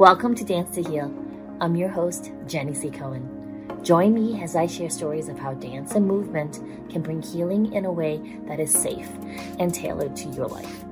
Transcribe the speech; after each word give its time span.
Welcome 0.00 0.34
to 0.36 0.44
Dance 0.44 0.76
to 0.76 0.82
Heal. 0.82 1.14
I'm 1.60 1.76
your 1.76 1.90
host, 1.90 2.32
Jenny 2.46 2.72
C. 2.72 2.90
Cohen. 2.90 3.68
Join 3.82 4.14
me 4.14 4.42
as 4.42 4.56
I 4.56 4.66
share 4.66 4.88
stories 4.88 5.28
of 5.28 5.38
how 5.38 5.52
dance 5.52 5.94
and 5.94 6.08
movement 6.08 6.58
can 6.90 7.02
bring 7.02 7.20
healing 7.20 7.74
in 7.74 7.84
a 7.84 7.92
way 7.92 8.16
that 8.46 8.60
is 8.60 8.72
safe 8.72 9.10
and 9.58 9.74
tailored 9.74 10.16
to 10.16 10.30
your 10.30 10.46
life. 10.46 10.84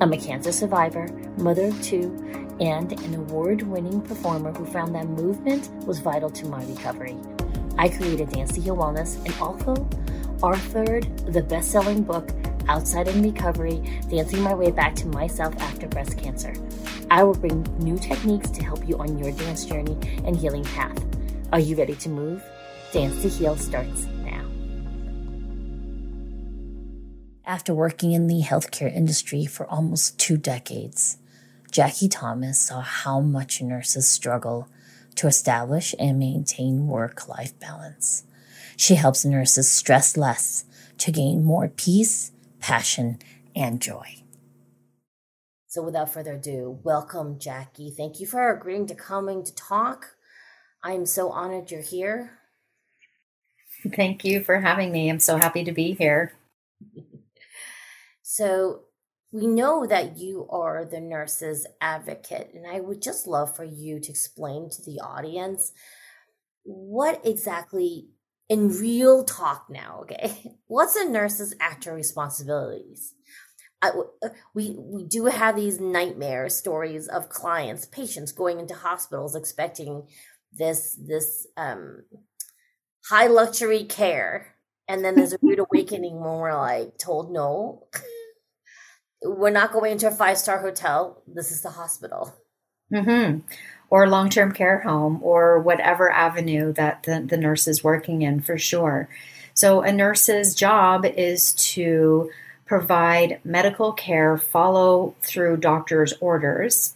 I'm 0.00 0.12
a 0.12 0.16
cancer 0.16 0.52
survivor, 0.52 1.08
mother 1.36 1.66
of 1.66 1.82
two, 1.82 2.14
and 2.60 2.92
an 2.92 3.16
award 3.16 3.62
winning 3.62 4.00
performer 4.00 4.52
who 4.52 4.66
found 4.66 4.94
that 4.94 5.08
movement 5.08 5.68
was 5.84 5.98
vital 5.98 6.30
to 6.30 6.46
my 6.46 6.64
recovery. 6.66 7.16
I 7.76 7.88
created 7.88 8.28
Dance 8.28 8.52
to 8.52 8.60
Heal 8.60 8.76
Wellness 8.76 9.16
and 9.24 9.34
also 9.40 9.74
authored 10.38 11.32
the 11.32 11.42
best 11.42 11.72
selling 11.72 12.04
book, 12.04 12.30
Outside 12.68 13.08
in 13.08 13.20
Recovery 13.20 14.00
Dancing 14.08 14.42
My 14.42 14.54
Way 14.54 14.70
Back 14.70 14.94
to 14.94 15.08
Myself 15.08 15.60
After 15.60 15.88
Breast 15.88 16.16
Cancer. 16.16 16.54
I 17.10 17.22
will 17.22 17.34
bring 17.34 17.62
new 17.78 17.98
techniques 17.98 18.50
to 18.50 18.64
help 18.64 18.88
you 18.88 18.98
on 18.98 19.18
your 19.18 19.32
dance 19.32 19.64
journey 19.64 19.96
and 20.24 20.36
healing 20.36 20.64
path. 20.64 21.02
Are 21.52 21.60
you 21.60 21.76
ready 21.76 21.94
to 21.96 22.08
move? 22.08 22.42
Dance 22.92 23.22
to 23.22 23.28
Heal 23.28 23.56
starts 23.56 24.06
now. 24.24 24.44
After 27.46 27.74
working 27.74 28.12
in 28.12 28.26
the 28.26 28.42
healthcare 28.42 28.94
industry 28.94 29.46
for 29.46 29.66
almost 29.66 30.18
two 30.18 30.36
decades, 30.36 31.18
Jackie 31.70 32.08
Thomas 32.08 32.60
saw 32.60 32.80
how 32.80 33.20
much 33.20 33.60
nurses 33.60 34.08
struggle 34.08 34.68
to 35.16 35.26
establish 35.26 35.94
and 35.98 36.18
maintain 36.18 36.86
work 36.86 37.28
life 37.28 37.58
balance. 37.60 38.24
She 38.76 38.94
helps 38.94 39.24
nurses 39.24 39.70
stress 39.70 40.16
less 40.16 40.64
to 40.98 41.12
gain 41.12 41.44
more 41.44 41.68
peace, 41.68 42.32
passion, 42.60 43.18
and 43.54 43.80
joy. 43.80 44.23
So, 45.74 45.82
without 45.82 46.12
further 46.12 46.34
ado, 46.34 46.78
welcome, 46.84 47.40
Jackie. 47.40 47.90
Thank 47.90 48.20
you 48.20 48.28
for 48.28 48.48
agreeing 48.48 48.86
to 48.86 48.94
coming 48.94 49.42
to 49.42 49.52
talk. 49.56 50.14
I'm 50.84 51.04
so 51.04 51.30
honored 51.30 51.72
you're 51.72 51.82
here. 51.82 52.38
Thank 53.96 54.24
you 54.24 54.44
for 54.44 54.60
having 54.60 54.92
me. 54.92 55.10
I'm 55.10 55.18
so 55.18 55.36
happy 55.36 55.64
to 55.64 55.72
be 55.72 55.94
here. 55.94 56.34
so, 58.22 58.82
we 59.32 59.48
know 59.48 59.84
that 59.84 60.16
you 60.16 60.46
are 60.48 60.84
the 60.84 61.00
nurse's 61.00 61.66
advocate, 61.80 62.52
and 62.54 62.68
I 62.68 62.78
would 62.78 63.02
just 63.02 63.26
love 63.26 63.56
for 63.56 63.64
you 63.64 63.98
to 63.98 64.10
explain 64.10 64.70
to 64.70 64.82
the 64.84 65.00
audience 65.00 65.72
what 66.62 67.20
exactly 67.26 68.10
in 68.48 68.68
real 68.68 69.24
talk 69.24 69.66
now, 69.68 70.02
okay? 70.02 70.54
What's 70.68 70.94
a 70.94 71.08
nurse's 71.08 71.52
actual 71.58 71.94
responsibilities? 71.94 73.14
I, 73.84 73.90
uh, 74.22 74.28
we 74.54 74.74
we 74.78 75.04
do 75.04 75.26
have 75.26 75.56
these 75.56 75.78
nightmare 75.78 76.48
stories 76.48 77.06
of 77.06 77.28
clients, 77.28 77.84
patients 77.84 78.32
going 78.32 78.58
into 78.60 78.74
hospitals 78.74 79.36
expecting 79.36 80.04
this 80.52 80.98
this 81.00 81.46
um, 81.56 82.04
high 83.08 83.26
luxury 83.26 83.84
care, 83.84 84.54
and 84.88 85.04
then 85.04 85.14
there's 85.14 85.34
a 85.34 85.38
rude 85.42 85.58
awakening 85.72 86.14
when 86.14 86.38
we're 86.38 86.56
like 86.56 86.96
told 86.96 87.30
no, 87.30 87.86
we're 89.22 89.50
not 89.50 89.72
going 89.72 89.92
into 89.92 90.08
a 90.08 90.12
five 90.12 90.38
star 90.38 90.60
hotel. 90.60 91.22
This 91.26 91.52
is 91.52 91.60
the 91.60 91.70
hospital. 91.70 92.34
Mm-hmm 92.92 93.40
or 93.90 94.08
long 94.08 94.28
term 94.28 94.50
care 94.50 94.80
home 94.80 95.20
or 95.22 95.60
whatever 95.60 96.10
avenue 96.10 96.72
that 96.72 97.04
the, 97.04 97.20
the 97.20 97.36
nurse 97.36 97.68
is 97.68 97.84
working 97.84 98.22
in 98.22 98.40
for 98.40 98.58
sure. 98.58 99.08
So, 99.52 99.82
a 99.82 99.92
nurse's 99.92 100.52
job 100.54 101.04
is 101.04 101.52
to 101.74 102.30
provide 102.66 103.40
medical 103.44 103.92
care, 103.92 104.36
follow 104.38 105.14
through 105.20 105.58
doctor's 105.58 106.14
orders, 106.20 106.94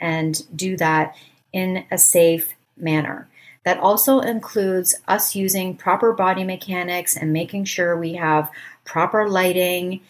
and 0.00 0.42
do 0.56 0.76
that 0.76 1.16
in 1.52 1.84
a 1.90 1.98
safe 1.98 2.54
manner. 2.76 3.28
That 3.64 3.78
also 3.78 4.20
includes 4.20 4.94
us 5.06 5.36
using 5.36 5.76
proper 5.76 6.12
body 6.12 6.44
mechanics 6.44 7.16
and 7.16 7.32
making 7.32 7.66
sure 7.66 7.96
we 7.96 8.14
have 8.14 8.50
proper 8.84 9.28
lighting. 9.28 10.00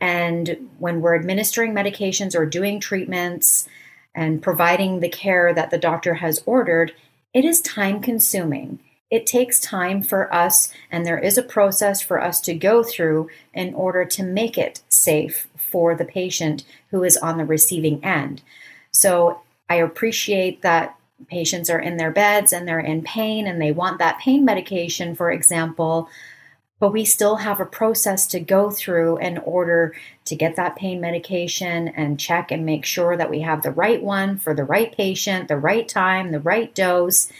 And 0.00 0.70
when 0.78 1.00
we're 1.00 1.16
administering 1.16 1.74
medications 1.74 2.36
or 2.36 2.46
doing 2.46 2.80
treatments, 2.80 3.68
and 4.14 4.42
providing 4.42 5.00
the 5.00 5.08
care 5.08 5.54
that 5.54 5.70
the 5.70 5.78
doctor 5.78 6.14
has 6.14 6.42
ordered, 6.46 6.92
it 7.32 7.44
is 7.44 7.60
time 7.60 8.00
consuming. 8.00 8.80
It 9.10 9.26
takes 9.26 9.58
time 9.58 10.02
for 10.02 10.32
us, 10.32 10.72
and 10.90 11.04
there 11.04 11.18
is 11.18 11.36
a 11.36 11.42
process 11.42 12.00
for 12.00 12.22
us 12.22 12.40
to 12.42 12.54
go 12.54 12.82
through 12.82 13.28
in 13.52 13.74
order 13.74 14.04
to 14.04 14.22
make 14.22 14.56
it 14.56 14.82
safe 14.88 15.48
for 15.56 15.94
the 15.94 16.04
patient 16.04 16.64
who 16.90 17.02
is 17.02 17.16
on 17.16 17.38
the 17.38 17.44
receiving 17.44 18.04
end. 18.04 18.42
So 18.92 19.40
I 19.68 19.76
appreciate 19.76 20.62
that 20.62 20.96
patients 21.26 21.68
are 21.70 21.80
in 21.80 21.96
their 21.96 22.10
beds 22.10 22.52
and 22.52 22.66
they're 22.66 22.80
in 22.80 23.02
pain 23.02 23.46
and 23.46 23.60
they 23.60 23.72
want 23.72 23.98
that 23.98 24.18
pain 24.20 24.44
medication, 24.44 25.14
for 25.14 25.30
example 25.30 26.08
but 26.80 26.92
we 26.92 27.04
still 27.04 27.36
have 27.36 27.60
a 27.60 27.66
process 27.66 28.26
to 28.28 28.40
go 28.40 28.70
through 28.70 29.18
in 29.18 29.36
order 29.38 29.94
to 30.24 30.34
get 30.34 30.56
that 30.56 30.76
pain 30.76 31.00
medication 31.00 31.88
and 31.88 32.18
check 32.18 32.50
and 32.50 32.64
make 32.64 32.86
sure 32.86 33.16
that 33.16 33.30
we 33.30 33.42
have 33.42 33.62
the 33.62 33.70
right 33.70 34.02
one 34.02 34.38
for 34.38 34.54
the 34.54 34.64
right 34.64 34.96
patient, 34.96 35.46
the 35.46 35.58
right 35.58 35.86
time, 35.86 36.32
the 36.32 36.40
right 36.40 36.74
dose. 36.74 37.30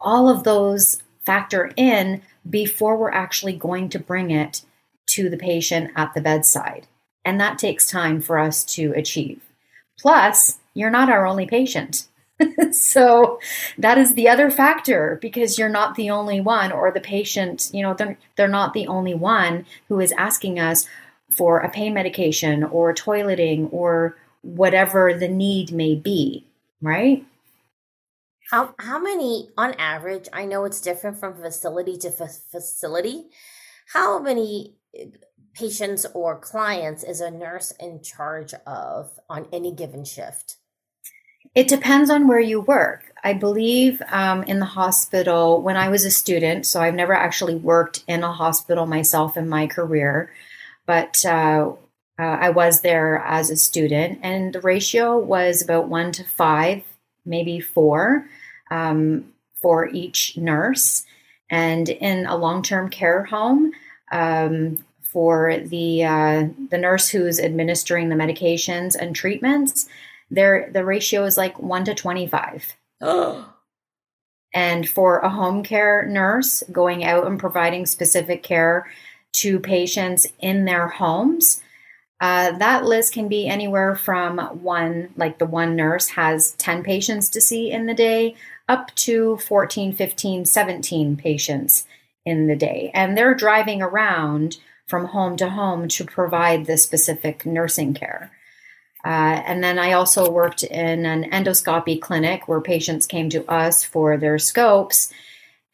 All 0.00 0.28
of 0.28 0.42
those 0.42 1.00
factor 1.24 1.72
in 1.76 2.22
before 2.48 2.96
we're 2.96 3.12
actually 3.12 3.54
going 3.54 3.88
to 3.90 3.98
bring 3.98 4.30
it 4.30 4.62
to 5.06 5.28
the 5.28 5.36
patient 5.36 5.90
at 5.96 6.14
the 6.14 6.20
bedside. 6.20 6.86
And 7.24 7.40
that 7.40 7.58
takes 7.58 7.86
time 7.86 8.20
for 8.20 8.38
us 8.38 8.64
to 8.64 8.92
achieve. 8.96 9.40
Plus, 9.98 10.58
you're 10.74 10.90
not 10.90 11.10
our 11.10 11.26
only 11.26 11.46
patient. 11.46 12.08
so 12.72 13.38
that 13.78 13.98
is 13.98 14.14
the 14.14 14.28
other 14.28 14.50
factor 14.50 15.18
because 15.20 15.58
you're 15.58 15.68
not 15.68 15.94
the 15.94 16.10
only 16.10 16.40
one 16.40 16.72
or 16.72 16.90
the 16.90 17.00
patient 17.00 17.70
you 17.72 17.82
know 17.82 17.94
they're, 17.94 18.16
they're 18.36 18.48
not 18.48 18.72
the 18.74 18.86
only 18.86 19.14
one 19.14 19.64
who 19.88 20.00
is 20.00 20.12
asking 20.12 20.58
us 20.58 20.88
for 21.30 21.60
a 21.60 21.70
pain 21.70 21.94
medication 21.94 22.64
or 22.64 22.94
toileting 22.94 23.68
or 23.72 24.16
whatever 24.40 25.14
the 25.14 25.28
need 25.28 25.72
may 25.72 25.94
be 25.94 26.44
right 26.80 27.24
how 28.52 28.74
how 28.78 28.98
many 28.98 29.48
on 29.56 29.72
average 29.74 30.28
i 30.32 30.44
know 30.44 30.64
it's 30.64 30.80
different 30.80 31.18
from 31.18 31.34
facility 31.34 31.96
to 31.96 32.10
facility 32.10 33.24
how 33.94 34.20
many 34.20 34.76
eh, 34.96 35.06
patients 35.54 36.06
or 36.14 36.38
clients 36.38 37.02
is 37.02 37.20
a 37.20 37.30
nurse 37.30 37.72
in 37.80 38.02
charge 38.02 38.54
of 38.66 39.18
on 39.28 39.46
any 39.52 39.74
given 39.74 40.04
shift 40.04 40.56
it 41.54 41.68
depends 41.68 42.08
on 42.08 42.28
where 42.28 42.40
you 42.40 42.62
work. 42.62 43.12
I 43.22 43.34
believe 43.34 44.00
um, 44.10 44.42
in 44.44 44.58
the 44.58 44.64
hospital 44.64 45.60
when 45.60 45.76
I 45.76 45.90
was 45.90 46.04
a 46.04 46.10
student, 46.10 46.64
so 46.64 46.80
I've 46.80 46.94
never 46.94 47.12
actually 47.12 47.56
worked 47.56 48.04
in 48.08 48.22
a 48.22 48.32
hospital 48.32 48.86
myself 48.86 49.36
in 49.36 49.48
my 49.48 49.66
career, 49.66 50.32
but 50.86 51.22
uh, 51.26 51.72
uh, 52.18 52.22
I 52.22 52.50
was 52.50 52.80
there 52.80 53.18
as 53.18 53.50
a 53.50 53.56
student, 53.56 54.20
and 54.22 54.54
the 54.54 54.60
ratio 54.60 55.18
was 55.18 55.60
about 55.60 55.88
one 55.88 56.10
to 56.12 56.24
five, 56.24 56.84
maybe 57.26 57.60
four, 57.60 58.26
um, 58.72 59.32
for 59.60 59.88
each 59.88 60.36
nurse. 60.36 61.04
And 61.50 61.88
in 61.88 62.26
a 62.26 62.36
long 62.36 62.62
term 62.62 62.88
care 62.88 63.24
home, 63.24 63.72
um, 64.10 64.84
for 65.02 65.58
the 65.58 66.04
uh, 66.04 66.48
the 66.70 66.78
nurse 66.78 67.10
who's 67.10 67.38
administering 67.38 68.08
the 68.08 68.16
medications 68.16 68.96
and 68.96 69.14
treatments, 69.14 69.86
there 70.30 70.70
the 70.72 70.84
ratio 70.84 71.24
is 71.24 71.36
like 71.36 71.58
1 71.58 71.84
to 71.84 71.94
25 71.94 72.74
and 74.54 74.88
for 74.88 75.18
a 75.18 75.28
home 75.28 75.62
care 75.62 76.06
nurse 76.06 76.62
going 76.72 77.04
out 77.04 77.26
and 77.26 77.38
providing 77.38 77.84
specific 77.84 78.42
care 78.42 78.90
to 79.32 79.58
patients 79.60 80.26
in 80.40 80.64
their 80.64 80.88
homes 80.88 81.62
uh, 82.22 82.56
that 82.58 82.84
list 82.84 83.12
can 83.12 83.26
be 83.26 83.48
anywhere 83.48 83.96
from 83.96 84.38
one 84.62 85.10
like 85.16 85.38
the 85.38 85.44
one 85.44 85.76
nurse 85.76 86.08
has 86.08 86.52
10 86.52 86.84
patients 86.84 87.28
to 87.28 87.40
see 87.40 87.70
in 87.70 87.86
the 87.86 87.94
day 87.94 88.34
up 88.72 88.94
to 88.94 89.36
14 89.38 89.92
15 89.92 90.44
17 90.44 91.16
patients 91.16 91.86
in 92.24 92.46
the 92.46 92.56
day 92.56 92.90
and 92.94 93.16
they're 93.16 93.34
driving 93.34 93.82
around 93.82 94.58
from 94.86 95.06
home 95.06 95.36
to 95.36 95.50
home 95.50 95.88
to 95.88 96.04
provide 96.04 96.66
the 96.66 96.76
specific 96.76 97.44
nursing 97.44 97.94
care 97.94 98.30
uh, 99.04 99.42
and 99.46 99.64
then 99.64 99.78
I 99.78 99.92
also 99.92 100.30
worked 100.30 100.62
in 100.62 101.04
an 101.06 101.24
endoscopy 101.30 102.00
clinic 102.00 102.46
where 102.46 102.60
patients 102.60 103.06
came 103.06 103.28
to 103.30 103.44
us 103.50 103.82
for 103.82 104.16
their 104.16 104.38
scopes. 104.38 105.12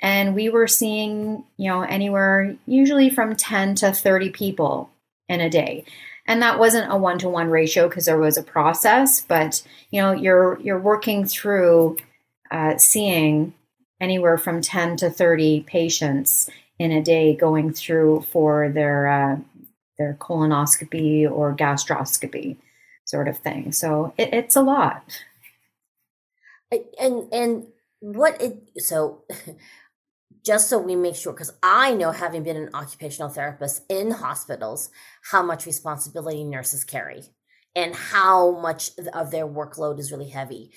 And 0.00 0.34
we 0.34 0.48
were 0.48 0.68
seeing, 0.68 1.44
you 1.56 1.68
know, 1.68 1.82
anywhere 1.82 2.56
usually 2.66 3.10
from 3.10 3.36
10 3.36 3.74
to 3.76 3.92
30 3.92 4.30
people 4.30 4.90
in 5.28 5.40
a 5.40 5.50
day. 5.50 5.84
And 6.26 6.40
that 6.42 6.58
wasn't 6.58 6.92
a 6.92 6.96
one 6.96 7.18
to 7.18 7.28
one 7.28 7.50
ratio 7.50 7.88
because 7.88 8.06
there 8.06 8.18
was 8.18 8.38
a 8.38 8.42
process, 8.42 9.20
but 9.20 9.62
you 9.90 10.00
know, 10.00 10.12
you're 10.12 10.60
you're 10.60 10.78
working 10.78 11.24
through 11.24 11.96
uh, 12.50 12.78
seeing 12.78 13.54
anywhere 14.00 14.38
from 14.38 14.60
10 14.60 14.96
to 14.98 15.10
30 15.10 15.62
patients 15.62 16.48
in 16.78 16.92
a 16.92 17.02
day 17.02 17.34
going 17.34 17.72
through 17.72 18.24
for 18.30 18.68
their 18.68 19.08
uh, 19.08 19.36
their 19.98 20.16
colonoscopy 20.20 21.28
or 21.28 21.54
gastroscopy 21.56 22.56
sort 23.04 23.26
of 23.26 23.38
thing. 23.38 23.72
So 23.72 24.14
it, 24.16 24.32
it's 24.32 24.56
a 24.56 24.62
lot. 24.62 25.02
And 27.00 27.32
and 27.32 27.66
what 28.00 28.40
it 28.40 28.70
so 28.78 29.22
just 30.44 30.68
so 30.68 30.78
we 30.78 30.94
make 30.94 31.16
sure 31.16 31.32
because 31.32 31.52
I 31.62 31.94
know 31.94 32.12
having 32.12 32.42
been 32.42 32.56
an 32.56 32.70
occupational 32.74 33.28
therapist 33.28 33.82
in 33.88 34.12
hospitals 34.12 34.90
how 35.30 35.42
much 35.42 35.66
responsibility 35.66 36.44
nurses 36.44 36.84
carry 36.84 37.24
and 37.74 37.94
how 37.94 38.52
much 38.60 38.90
of 39.12 39.30
their 39.30 39.46
workload 39.46 39.98
is 39.98 40.12
really 40.12 40.28
heavy 40.28 40.70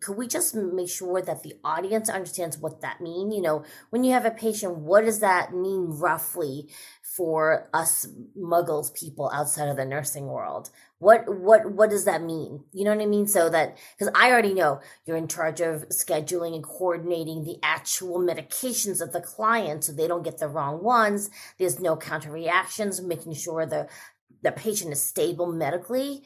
could 0.00 0.16
we 0.16 0.26
just 0.26 0.54
make 0.54 0.88
sure 0.88 1.22
that 1.22 1.42
the 1.42 1.54
audience 1.62 2.08
understands 2.08 2.58
what 2.58 2.80
that 2.80 3.00
means 3.00 3.34
you 3.34 3.40
know 3.40 3.64
when 3.90 4.02
you 4.04 4.12
have 4.12 4.24
a 4.24 4.30
patient 4.30 4.76
what 4.76 5.04
does 5.04 5.20
that 5.20 5.54
mean 5.54 5.86
roughly 5.88 6.68
for 7.16 7.70
us 7.72 8.06
muggles 8.38 8.92
people 8.92 9.30
outside 9.32 9.68
of 9.68 9.76
the 9.76 9.84
nursing 9.86 10.26
world? 10.26 10.68
What 10.98 11.24
what 11.40 11.72
what 11.72 11.88
does 11.88 12.04
that 12.04 12.22
mean? 12.22 12.64
You 12.72 12.84
know 12.84 12.94
what 12.94 13.02
i 13.02 13.06
mean? 13.06 13.26
So 13.26 13.48
that 13.48 13.78
because 13.96 14.12
i 14.14 14.30
already 14.30 14.52
know 14.52 14.80
you're 15.06 15.16
in 15.16 15.28
charge 15.28 15.60
of 15.60 15.88
scheduling 15.88 16.54
and 16.54 16.62
coordinating 16.62 17.44
the 17.44 17.58
actual 17.62 18.18
medications 18.18 19.00
of 19.00 19.12
the 19.12 19.20
client 19.20 19.84
so 19.84 19.92
they 19.92 20.08
don't 20.08 20.24
get 20.24 20.38
the 20.38 20.48
wrong 20.48 20.82
ones. 20.82 21.30
There's 21.58 21.80
no 21.80 21.96
counter 21.96 22.30
reactions 22.30 23.00
making 23.00 23.34
sure 23.34 23.64
the 23.64 23.88
the 24.42 24.52
patient 24.52 24.92
is 24.92 25.00
stable 25.00 25.46
medically 25.46 26.22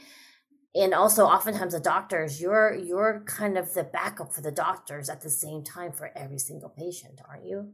and 0.74 0.94
also 0.94 1.24
oftentimes 1.24 1.72
the 1.72 1.80
doctors 1.80 2.40
you're 2.40 2.74
you're 2.74 3.22
kind 3.26 3.58
of 3.58 3.74
the 3.74 3.84
backup 3.84 4.32
for 4.32 4.40
the 4.40 4.52
doctors 4.52 5.08
at 5.08 5.20
the 5.20 5.30
same 5.30 5.62
time 5.64 5.92
for 5.92 6.10
every 6.16 6.38
single 6.38 6.68
patient 6.68 7.20
aren't 7.28 7.44
you? 7.44 7.72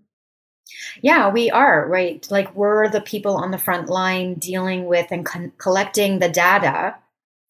Yeah 1.03 1.31
we 1.31 1.51
are 1.51 1.89
right? 1.89 2.27
Like 2.31 2.55
we're 2.55 2.89
the 2.89 3.01
people 3.01 3.37
on 3.37 3.51
the 3.51 3.59
front 3.59 3.89
line 3.89 4.35
dealing 4.35 4.87
with 4.87 5.07
and 5.11 5.25
con- 5.25 5.53
collecting 5.59 6.19
the 6.19 6.29
data 6.29 6.97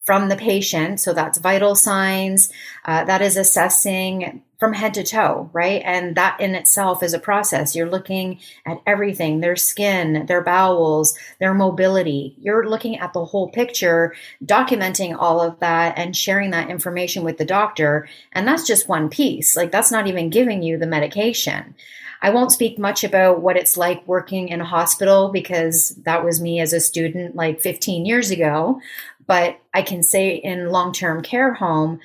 from 0.07 0.29
the 0.29 0.37
patient. 0.37 1.01
So 1.01 1.11
that's 1.11 1.37
vital 1.37 1.75
signs. 1.75 2.49
Uh, 2.85 3.03
that 3.03 3.21
is 3.21 3.35
assessing 3.35 4.41
from 4.57 4.71
head 4.71 4.93
to 4.93 5.03
toe, 5.03 5.49
right? 5.51 5.81
And 5.83 6.15
that 6.15 6.39
in 6.39 6.55
itself 6.55 7.03
is 7.03 7.13
a 7.13 7.19
process. 7.19 7.75
You're 7.75 7.91
looking 7.91 8.39
at 8.65 8.81
everything 8.87 9.41
their 9.41 9.57
skin, 9.57 10.25
their 10.25 10.41
bowels, 10.41 11.19
their 11.41 11.53
mobility. 11.53 12.37
You're 12.39 12.69
looking 12.69 12.97
at 12.97 13.11
the 13.11 13.25
whole 13.25 13.49
picture, 13.49 14.15
documenting 14.45 15.13
all 15.19 15.41
of 15.41 15.59
that 15.59 15.97
and 15.97 16.15
sharing 16.15 16.51
that 16.51 16.69
information 16.69 17.25
with 17.25 17.37
the 17.37 17.43
doctor. 17.43 18.07
And 18.31 18.47
that's 18.47 18.65
just 18.65 18.87
one 18.87 19.09
piece. 19.09 19.57
Like, 19.57 19.73
that's 19.73 19.91
not 19.91 20.07
even 20.07 20.29
giving 20.29 20.63
you 20.63 20.77
the 20.77 20.87
medication. 20.87 21.75
I 22.21 22.31
won't 22.31 22.51
speak 22.51 22.79
much 22.79 23.03
about 23.03 23.41
what 23.41 23.57
it's 23.57 23.77
like 23.77 24.07
working 24.07 24.49
in 24.49 24.61
a 24.61 24.65
hospital 24.65 25.29
because 25.29 25.89
that 26.03 26.23
was 26.23 26.41
me 26.41 26.59
as 26.59 26.73
a 26.73 26.79
student 26.79 27.35
like 27.35 27.61
15 27.61 28.05
years 28.05 28.31
ago. 28.31 28.81
But 29.27 29.59
I 29.73 29.81
can 29.81 30.03
say 30.03 30.35
in 30.35 30.71
long 30.71 30.93
term 30.93 31.21
care 31.21 31.53
home, 31.53 31.99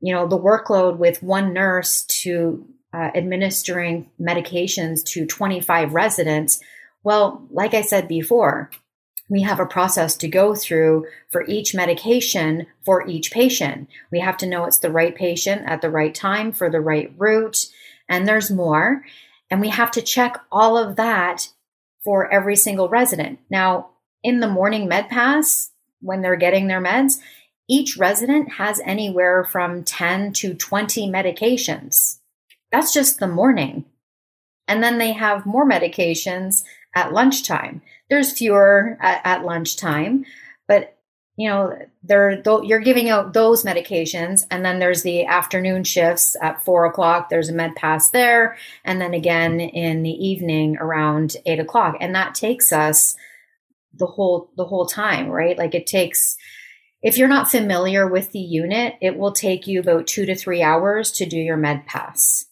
you 0.00 0.12
know, 0.12 0.26
the 0.26 0.38
workload 0.38 0.96
with 0.96 1.22
one 1.22 1.52
nurse 1.52 2.04
to 2.04 2.66
uh, 2.92 3.10
administering 3.14 4.10
medications 4.20 5.04
to 5.04 5.26
25 5.26 5.94
residents. 5.94 6.60
Well, 7.02 7.46
like 7.50 7.74
I 7.74 7.82
said 7.82 8.08
before, 8.08 8.70
we 9.28 9.42
have 9.42 9.58
a 9.58 9.66
process 9.66 10.16
to 10.16 10.28
go 10.28 10.54
through 10.54 11.06
for 11.30 11.44
each 11.46 11.74
medication 11.74 12.66
for 12.84 13.06
each 13.06 13.32
patient. 13.32 13.88
We 14.10 14.20
have 14.20 14.36
to 14.38 14.46
know 14.46 14.64
it's 14.64 14.78
the 14.78 14.90
right 14.90 15.14
patient 15.14 15.62
at 15.66 15.80
the 15.80 15.90
right 15.90 16.14
time 16.14 16.52
for 16.52 16.70
the 16.70 16.80
right 16.80 17.12
route, 17.16 17.66
and 18.08 18.28
there's 18.28 18.50
more. 18.50 19.02
And 19.50 19.60
we 19.60 19.70
have 19.70 19.90
to 19.92 20.02
check 20.02 20.40
all 20.52 20.76
of 20.76 20.96
that 20.96 21.48
for 22.02 22.30
every 22.32 22.56
single 22.56 22.88
resident. 22.88 23.38
Now, 23.48 23.90
in 24.22 24.40
the 24.40 24.48
morning 24.48 24.88
med 24.88 25.08
pass, 25.08 25.70
when 26.04 26.22
they're 26.22 26.36
getting 26.36 26.66
their 26.66 26.82
meds, 26.82 27.18
each 27.68 27.96
resident 27.96 28.52
has 28.52 28.80
anywhere 28.84 29.44
from 29.44 29.84
10 29.84 30.32
to 30.34 30.54
20 30.54 31.10
medications. 31.10 32.18
That's 32.70 32.92
just 32.92 33.18
the 33.18 33.28
morning. 33.28 33.84
And 34.68 34.82
then 34.82 34.98
they 34.98 35.12
have 35.12 35.46
more 35.46 35.68
medications 35.68 36.62
at 36.94 37.12
lunchtime. 37.12 37.82
There's 38.10 38.32
fewer 38.32 38.98
at, 39.00 39.20
at 39.24 39.44
lunchtime, 39.44 40.24
but 40.68 40.96
you 41.36 41.48
know, 41.48 41.76
they're, 42.04 42.40
you're 42.62 42.78
giving 42.78 43.08
out 43.08 43.32
those 43.32 43.64
medications, 43.64 44.46
and 44.52 44.64
then 44.64 44.78
there's 44.78 45.02
the 45.02 45.24
afternoon 45.24 45.82
shifts 45.82 46.36
at 46.40 46.62
four 46.62 46.84
o'clock. 46.84 47.28
There's 47.28 47.48
a 47.48 47.52
med 47.52 47.74
pass 47.74 48.10
there, 48.10 48.56
and 48.84 49.00
then 49.00 49.14
again 49.14 49.58
in 49.58 50.04
the 50.04 50.10
evening 50.10 50.76
around 50.76 51.36
eight 51.44 51.58
o'clock, 51.58 51.96
and 52.00 52.14
that 52.14 52.36
takes 52.36 52.72
us 52.72 53.16
the 53.98 54.06
whole 54.06 54.50
the 54.56 54.64
whole 54.64 54.86
time, 54.86 55.28
right? 55.28 55.58
Like 55.58 55.74
it 55.74 55.86
takes. 55.86 56.36
If 57.02 57.18
you're 57.18 57.28
not 57.28 57.50
familiar 57.50 58.08
with 58.08 58.32
the 58.32 58.38
unit, 58.38 58.94
it 59.02 59.18
will 59.18 59.32
take 59.32 59.66
you 59.66 59.80
about 59.80 60.06
two 60.06 60.24
to 60.24 60.34
three 60.34 60.62
hours 60.62 61.12
to 61.12 61.26
do 61.26 61.36
your 61.36 61.58
med 61.58 61.86
pass. 61.86 62.46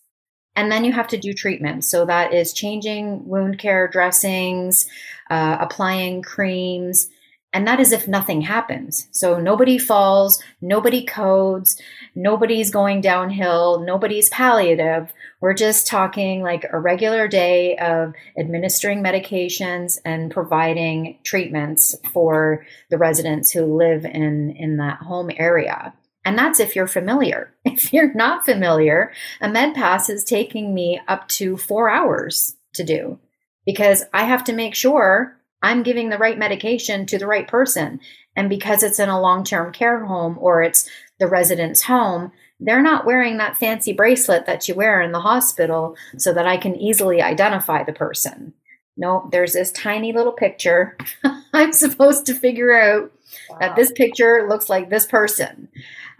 And 0.54 0.70
then 0.70 0.84
you 0.84 0.92
have 0.92 1.08
to 1.08 1.16
do 1.16 1.32
treatment. 1.32 1.84
So 1.84 2.04
that 2.04 2.34
is 2.34 2.52
changing 2.52 3.26
wound 3.26 3.58
care 3.58 3.88
dressings, 3.88 4.86
uh, 5.30 5.56
applying 5.58 6.20
creams, 6.20 7.08
and 7.52 7.66
that 7.66 7.80
is 7.80 7.92
if 7.92 8.08
nothing 8.08 8.40
happens. 8.40 9.08
So 9.10 9.38
nobody 9.38 9.76
falls, 9.76 10.42
nobody 10.60 11.04
codes, 11.04 11.80
nobody's 12.14 12.70
going 12.70 13.02
downhill, 13.02 13.80
nobody's 13.80 14.30
palliative. 14.30 15.12
We're 15.40 15.54
just 15.54 15.86
talking 15.86 16.42
like 16.42 16.64
a 16.70 16.80
regular 16.80 17.28
day 17.28 17.76
of 17.76 18.14
administering 18.38 19.02
medications 19.02 19.98
and 20.04 20.30
providing 20.30 21.18
treatments 21.24 21.94
for 22.12 22.64
the 22.88 22.98
residents 22.98 23.50
who 23.50 23.76
live 23.76 24.06
in, 24.06 24.50
in 24.56 24.78
that 24.78 24.98
home 24.98 25.30
area. 25.36 25.92
And 26.24 26.38
that's 26.38 26.60
if 26.60 26.74
you're 26.74 26.86
familiar. 26.86 27.52
If 27.64 27.92
you're 27.92 28.12
not 28.14 28.44
familiar, 28.44 29.12
a 29.40 29.48
med 29.48 29.74
pass 29.74 30.08
is 30.08 30.24
taking 30.24 30.74
me 30.74 31.00
up 31.08 31.26
to 31.28 31.56
four 31.56 31.88
hours 31.88 32.54
to 32.74 32.84
do 32.84 33.18
because 33.64 34.04
I 34.12 34.24
have 34.24 34.44
to 34.44 34.52
make 34.52 34.74
sure 34.74 35.36
I'm 35.62 35.82
giving 35.82 36.08
the 36.08 36.18
right 36.18 36.38
medication 36.38 37.06
to 37.06 37.18
the 37.18 37.26
right 37.26 37.46
person. 37.46 38.00
And 38.34 38.48
because 38.48 38.82
it's 38.82 38.98
in 38.98 39.08
a 39.08 39.20
long 39.20 39.44
term 39.44 39.72
care 39.72 40.04
home 40.04 40.36
or 40.40 40.62
it's 40.62 40.88
the 41.18 41.26
resident's 41.26 41.82
home, 41.82 42.32
they're 42.58 42.82
not 42.82 43.04
wearing 43.04 43.38
that 43.38 43.56
fancy 43.56 43.92
bracelet 43.92 44.46
that 44.46 44.68
you 44.68 44.74
wear 44.74 45.00
in 45.00 45.12
the 45.12 45.20
hospital 45.20 45.96
so 46.16 46.32
that 46.32 46.46
I 46.46 46.56
can 46.56 46.76
easily 46.76 47.20
identify 47.20 47.82
the 47.82 47.92
person. 47.92 48.54
No, 48.96 49.28
there's 49.32 49.54
this 49.54 49.72
tiny 49.72 50.12
little 50.12 50.32
picture. 50.32 50.96
I'm 51.52 51.72
supposed 51.72 52.26
to 52.26 52.34
figure 52.34 52.72
out 52.72 53.10
wow. 53.48 53.58
that 53.58 53.76
this 53.76 53.90
picture 53.92 54.46
looks 54.48 54.68
like 54.68 54.90
this 54.90 55.06
person. 55.06 55.68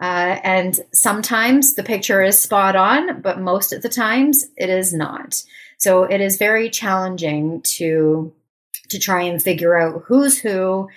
Uh, 0.01 0.39
and 0.43 0.81
sometimes 0.93 1.75
the 1.75 1.83
picture 1.83 2.23
is 2.23 2.41
spot 2.41 2.75
on, 2.75 3.21
but 3.21 3.41
most 3.41 3.73
of 3.73 3.83
the 3.83 3.89
times 3.89 4.47
it 4.57 4.69
is 4.69 4.93
not. 4.93 5.43
So 5.79 6.05
it 6.05 6.21
is 6.21 6.39
very 6.39 6.71
challenging 6.71 7.61
to 7.63 8.33
to 8.93 8.99
try 8.99 9.23
and 9.23 9.43
figure 9.43 9.77
out 9.77 10.05
who's 10.07 10.39
who 10.39 10.89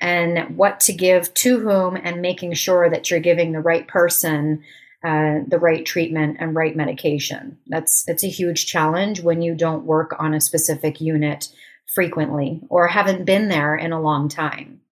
and 0.00 0.56
what 0.56 0.80
to 0.80 0.92
give 0.92 1.32
to 1.34 1.60
whom 1.60 1.96
and 1.96 2.22
making 2.22 2.54
sure 2.54 2.88
that 2.88 3.10
you're 3.10 3.20
giving 3.20 3.52
the 3.52 3.60
right 3.60 3.86
person 3.86 4.64
uh, 5.02 5.40
the 5.48 5.58
right 5.58 5.86
treatment 5.86 6.36
and 6.40 6.54
right 6.54 6.76
medication. 6.76 7.56
That's 7.66 8.06
it's 8.06 8.24
a 8.24 8.28
huge 8.28 8.66
challenge 8.66 9.22
when 9.22 9.40
you 9.40 9.54
don't 9.54 9.86
work 9.86 10.14
on 10.18 10.34
a 10.34 10.40
specific 10.40 11.00
unit 11.00 11.48
frequently 11.86 12.60
or 12.68 12.86
haven't 12.86 13.24
been 13.24 13.48
there 13.48 13.74
in 13.74 13.92
a 13.92 14.00
long 14.00 14.28
time. 14.28 14.82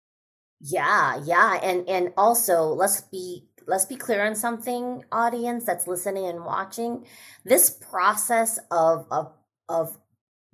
Yeah, 0.60 1.20
yeah, 1.24 1.60
and 1.62 1.86
and 1.88 2.12
also 2.16 2.62
let's 2.62 3.02
be 3.02 3.48
let's 3.66 3.84
be 3.84 3.96
clear 3.96 4.24
on 4.24 4.34
something, 4.34 5.04
audience 5.12 5.64
that's 5.64 5.86
listening 5.86 6.26
and 6.26 6.44
watching. 6.44 7.04
This 7.44 7.70
process 7.70 8.58
of 8.70 9.06
of 9.10 9.32
of 9.68 9.96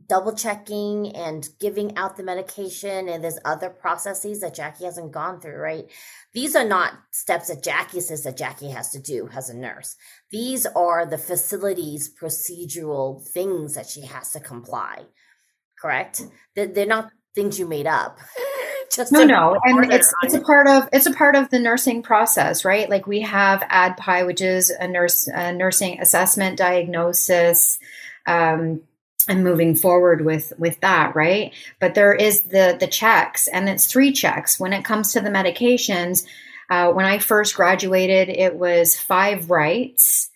double 0.06 0.34
checking 0.34 1.14
and 1.14 1.48
giving 1.60 1.96
out 1.96 2.16
the 2.16 2.22
medication 2.22 3.08
and 3.08 3.22
there's 3.22 3.38
other 3.44 3.70
processes 3.70 4.40
that 4.40 4.54
Jackie 4.54 4.84
hasn't 4.84 5.12
gone 5.12 5.40
through, 5.40 5.56
right? 5.56 5.84
These 6.32 6.56
are 6.56 6.66
not 6.66 6.94
steps 7.10 7.48
that 7.48 7.62
Jackie 7.62 8.00
says 8.00 8.24
that 8.24 8.36
Jackie 8.36 8.70
has 8.70 8.90
to 8.90 9.00
do 9.00 9.28
as 9.34 9.48
a 9.48 9.56
nurse. 9.56 9.96
These 10.30 10.66
are 10.66 11.06
the 11.06 11.18
facilities 11.18 12.12
procedural 12.12 13.26
things 13.28 13.74
that 13.74 13.86
she 13.86 14.02
has 14.02 14.32
to 14.32 14.40
comply. 14.40 15.04
Correct? 15.78 16.22
They're 16.54 16.86
not 16.86 17.10
things 17.34 17.58
you 17.58 17.66
made 17.66 17.86
up. 17.86 18.18
Just 18.94 19.10
no, 19.10 19.24
no, 19.24 19.58
and 19.64 19.92
it's 19.92 20.12
it's 20.22 20.34
a 20.34 20.40
part 20.40 20.68
of 20.68 20.88
it's 20.92 21.06
a 21.06 21.12
part 21.12 21.34
of 21.34 21.50
the 21.50 21.58
nursing 21.58 22.02
process, 22.02 22.64
right? 22.64 22.88
Like 22.88 23.08
we 23.08 23.22
have 23.22 23.60
ADPI, 23.62 24.24
which 24.24 24.40
is 24.40 24.70
a 24.70 24.86
nurse 24.86 25.26
a 25.26 25.52
nursing 25.52 26.00
assessment 26.00 26.58
diagnosis. 26.58 27.80
Um, 28.24 28.82
and 29.28 29.44
moving 29.44 29.74
forward 29.74 30.24
with 30.24 30.52
with 30.58 30.78
that 30.80 31.14
right 31.14 31.52
but 31.80 31.94
there 31.94 32.14
is 32.14 32.42
the 32.42 32.76
the 32.78 32.86
checks 32.86 33.48
and 33.48 33.68
it's 33.68 33.86
three 33.86 34.12
checks 34.12 34.60
when 34.60 34.72
it 34.72 34.84
comes 34.84 35.12
to 35.12 35.20
the 35.20 35.30
medications 35.30 36.24
uh, 36.70 36.90
when 36.92 37.06
i 37.06 37.18
first 37.18 37.54
graduated 37.54 38.28
it 38.28 38.54
was 38.56 38.98
five 38.98 39.50
rights 39.50 40.30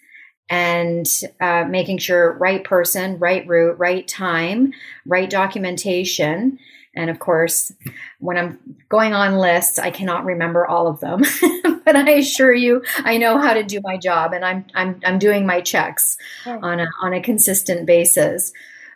and 0.50 1.22
uh, 1.40 1.64
making 1.64 1.98
sure 1.98 2.32
right 2.32 2.64
person 2.64 3.18
right 3.18 3.46
route 3.46 3.78
right 3.78 4.08
time 4.08 4.72
right 5.04 5.28
documentation 5.28 6.58
And 6.98 7.10
of 7.10 7.20
course, 7.20 7.72
when 8.18 8.36
I'm 8.36 8.58
going 8.88 9.12
on 9.12 9.38
lists, 9.38 9.78
I 9.78 9.90
cannot 9.90 10.24
remember 10.24 10.66
all 10.66 10.88
of 10.88 10.98
them. 10.98 11.22
but 11.84 11.94
I 11.94 12.10
assure 12.10 12.52
you, 12.52 12.82
I 12.98 13.18
know 13.18 13.38
how 13.38 13.54
to 13.54 13.62
do 13.62 13.80
my 13.84 13.96
job 13.96 14.32
and 14.32 14.44
I'm 14.44 14.64
I'm 14.74 15.00
I'm 15.04 15.18
doing 15.18 15.46
my 15.46 15.60
checks 15.60 16.16
on 16.44 16.80
a 16.80 16.88
on 17.00 17.12
a 17.12 17.22
consistent 17.22 17.86
basis. 17.86 18.52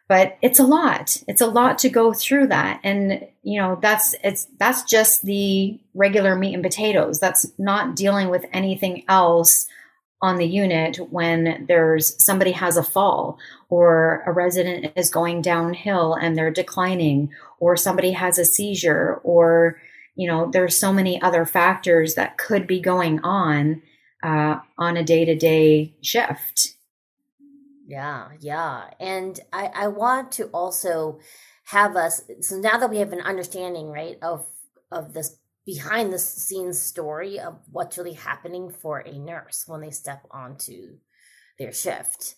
But 0.09 0.37
it's 0.43 0.59
a 0.59 0.67
lot. 0.67 1.23
It's 1.27 1.41
a 1.41 1.47
lot 1.47 1.79
to 1.79 1.89
go 1.89 2.13
through 2.13 2.49
that. 2.49 2.81
And 2.83 3.27
you 3.43 3.61
know, 3.61 3.79
that's 3.81 4.15
it's 4.23 4.47
that's 4.59 4.83
just 4.83 5.23
the 5.23 5.81
regular 5.95 6.35
meat 6.35 6.55
and 6.55 6.63
potatoes. 6.63 7.19
That's 7.19 7.51
not 7.59 7.97
dealing 7.97 8.29
with 8.29 8.45
anything 8.53 9.05
else 9.09 9.67
on 10.23 10.37
the 10.37 10.47
unit 10.47 10.99
when 11.11 11.67
there's 11.67 12.25
somebody 12.25 12.53
has 12.53 12.77
a 12.77 12.83
fall 12.83 13.39
or 13.69 14.23
a 14.25 14.33
resident 14.33 14.93
is 14.95 15.11
going 15.11 15.43
downhill 15.43 16.15
and 16.15 16.39
they're 16.39 16.53
declining 16.53 17.29
or 17.59 17.77
somebody 17.77 18.13
has 18.13 18.39
a 18.39 18.45
seizure 18.45 19.21
or 19.25 19.81
you 20.15 20.29
know 20.29 20.49
there's 20.53 20.77
so 20.77 20.93
many 20.93 21.21
other 21.21 21.45
factors 21.45 22.15
that 22.15 22.39
could 22.39 22.69
be 22.69 22.81
going 22.81 23.19
on 23.21 23.83
uh, 24.23 24.59
on 24.79 24.97
a 24.97 25.03
day-to-day 25.03 25.93
shift 26.01 26.75
yeah 27.93 28.29
yeah 28.41 28.85
and 28.99 29.41
i 29.53 29.71
i 29.75 29.87
want 29.87 30.33
to 30.33 30.47
also 30.47 31.19
have 31.67 31.95
us 31.95 32.23
so 32.41 32.57
now 32.57 32.79
that 32.79 32.91
we 32.91 32.99
have 32.99 33.13
an 33.13 33.21
understanding 33.21 33.89
right 33.89 34.17
of 34.23 34.47
of 34.91 35.13
this 35.13 35.37
behind 35.65 36.13
the 36.13 36.19
scenes 36.19 36.81
story 36.81 37.39
of 37.39 37.59
what's 37.71 37.99
really 37.99 38.15
happening 38.15 38.71
for 38.71 39.01
a 39.01 39.19
nurse 39.19 39.65
when 39.67 39.81
they 39.81 39.91
step 39.91 40.27
onto 40.31 40.99
their 41.59 41.73
shift. 41.73 42.35